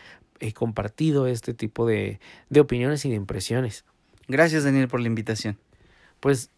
eh, 0.41 0.53
compartido 0.53 1.27
este 1.27 1.55
tipo 1.55 1.87
de, 1.87 2.21
de 2.51 2.61
opiniones 2.61 3.05
y 3.05 3.11
de 3.11 3.17
impresiones. 3.17 3.85
Gracias, 4.29 4.65
Daniel, 4.65 4.89
por 4.89 5.01
la 5.01 5.07
invitación. 5.07 5.59
Pues 6.21 6.51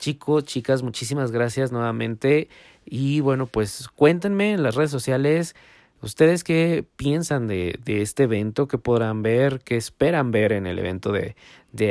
chicos, 0.00 0.44
chicas, 0.44 0.82
muchísimas 0.82 1.30
gracias 1.30 1.70
nuevamente. 1.70 2.48
Y 2.84 3.20
bueno, 3.20 3.46
pues 3.46 3.86
cuéntenme 3.94 4.52
en 4.52 4.64
las 4.64 4.74
redes 4.74 4.90
sociales 4.90 5.54
ustedes 6.02 6.42
qué 6.42 6.84
piensan 6.96 7.46
de, 7.46 7.78
de 7.84 8.02
este 8.02 8.24
evento, 8.24 8.66
qué 8.66 8.78
podrán 8.78 9.22
ver, 9.22 9.60
qué 9.60 9.76
esperan 9.76 10.32
ver 10.32 10.52
en 10.52 10.66
el 10.66 10.78
evento 10.78 11.12
de, 11.12 11.36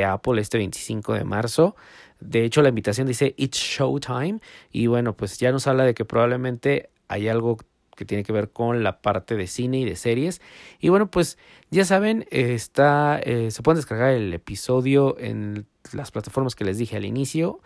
Apple 0.04 0.40
este 0.40 0.58
25 0.58 1.14
de 1.14 1.24
marzo. 1.24 1.76
De 2.18 2.44
hecho, 2.44 2.60
la 2.60 2.68
invitación 2.68 3.06
dice 3.06 3.34
It's 3.38 3.56
Showtime. 3.56 4.40
Y 4.70 4.88
bueno, 4.88 5.16
pues 5.16 5.38
ya 5.38 5.52
nos 5.52 5.66
habla 5.66 5.84
de 5.84 5.94
que 5.94 6.04
probablemente 6.04 6.90
hay 7.08 7.28
algo 7.28 7.56
que 7.96 8.04
tiene 8.04 8.24
que 8.24 8.32
ver 8.32 8.50
con 8.50 8.82
la 8.82 9.00
parte 9.00 9.36
de 9.36 9.46
cine 9.46 9.80
y 9.80 9.84
de 9.84 9.96
series. 9.96 10.40
Y 10.80 10.88
bueno, 10.88 11.10
pues 11.10 11.38
ya 11.70 11.84
saben, 11.84 12.26
está, 12.30 13.20
eh, 13.22 13.50
se 13.50 13.62
pueden 13.62 13.76
descargar 13.76 14.10
el 14.10 14.34
episodio 14.34 15.16
en 15.18 15.66
las 15.92 16.10
plataformas 16.10 16.54
que 16.54 16.64
les 16.64 16.78
dije 16.78 16.96
al 16.96 17.04
inicio. 17.04 17.60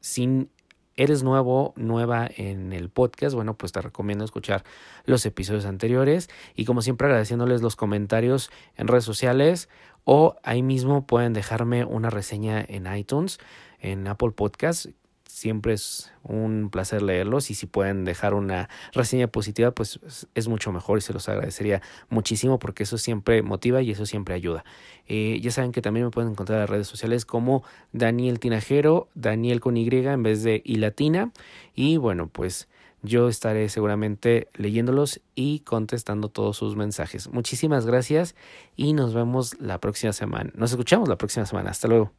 Si 0.00 0.48
eres 0.96 1.22
nuevo, 1.22 1.74
nueva 1.76 2.28
en 2.36 2.72
el 2.72 2.90
podcast, 2.90 3.34
bueno, 3.34 3.56
pues 3.56 3.70
te 3.72 3.80
recomiendo 3.80 4.24
escuchar 4.24 4.64
los 5.04 5.24
episodios 5.24 5.64
anteriores. 5.64 6.28
Y 6.56 6.64
como 6.64 6.82
siempre, 6.82 7.06
agradeciéndoles 7.06 7.62
los 7.62 7.76
comentarios 7.76 8.50
en 8.76 8.88
redes 8.88 9.04
sociales 9.04 9.68
o 10.04 10.36
ahí 10.42 10.62
mismo 10.62 11.06
pueden 11.06 11.34
dejarme 11.34 11.84
una 11.84 12.10
reseña 12.10 12.64
en 12.66 12.92
iTunes, 12.92 13.38
en 13.78 14.08
Apple 14.08 14.32
Podcast 14.32 14.86
siempre 15.28 15.74
es 15.74 16.10
un 16.24 16.70
placer 16.70 17.02
leerlos 17.02 17.50
y 17.50 17.54
si 17.54 17.66
pueden 17.66 18.04
dejar 18.04 18.34
una 18.34 18.68
reseña 18.92 19.28
positiva 19.28 19.70
pues 19.70 20.00
es 20.34 20.48
mucho 20.48 20.72
mejor 20.72 20.98
y 20.98 21.02
se 21.02 21.12
los 21.12 21.28
agradecería 21.28 21.82
muchísimo 22.08 22.58
porque 22.58 22.82
eso 22.82 22.98
siempre 22.98 23.42
motiva 23.42 23.82
y 23.82 23.90
eso 23.90 24.06
siempre 24.06 24.34
ayuda. 24.34 24.64
Eh, 25.06 25.38
ya 25.40 25.50
saben 25.50 25.72
que 25.72 25.82
también 25.82 26.06
me 26.06 26.10
pueden 26.10 26.32
encontrar 26.32 26.62
en 26.62 26.66
redes 26.66 26.88
sociales 26.88 27.24
como 27.24 27.62
Daniel 27.92 28.40
Tinajero, 28.40 29.08
Daniel 29.14 29.60
con 29.60 29.76
Y 29.76 29.88
en 29.88 30.22
vez 30.22 30.42
de 30.42 30.62
y 30.64 30.76
latina 30.76 31.30
y 31.74 31.98
bueno 31.98 32.28
pues 32.28 32.68
yo 33.02 33.28
estaré 33.28 33.68
seguramente 33.68 34.48
leyéndolos 34.54 35.20
y 35.34 35.60
contestando 35.60 36.30
todos 36.30 36.56
sus 36.56 36.74
mensajes. 36.74 37.28
Muchísimas 37.30 37.86
gracias 37.86 38.34
y 38.76 38.92
nos 38.92 39.14
vemos 39.14 39.58
la 39.60 39.78
próxima 39.78 40.12
semana. 40.12 40.50
Nos 40.54 40.72
escuchamos 40.72 41.08
la 41.08 41.16
próxima 41.16 41.46
semana. 41.46 41.70
Hasta 41.70 41.86
luego. 41.86 42.12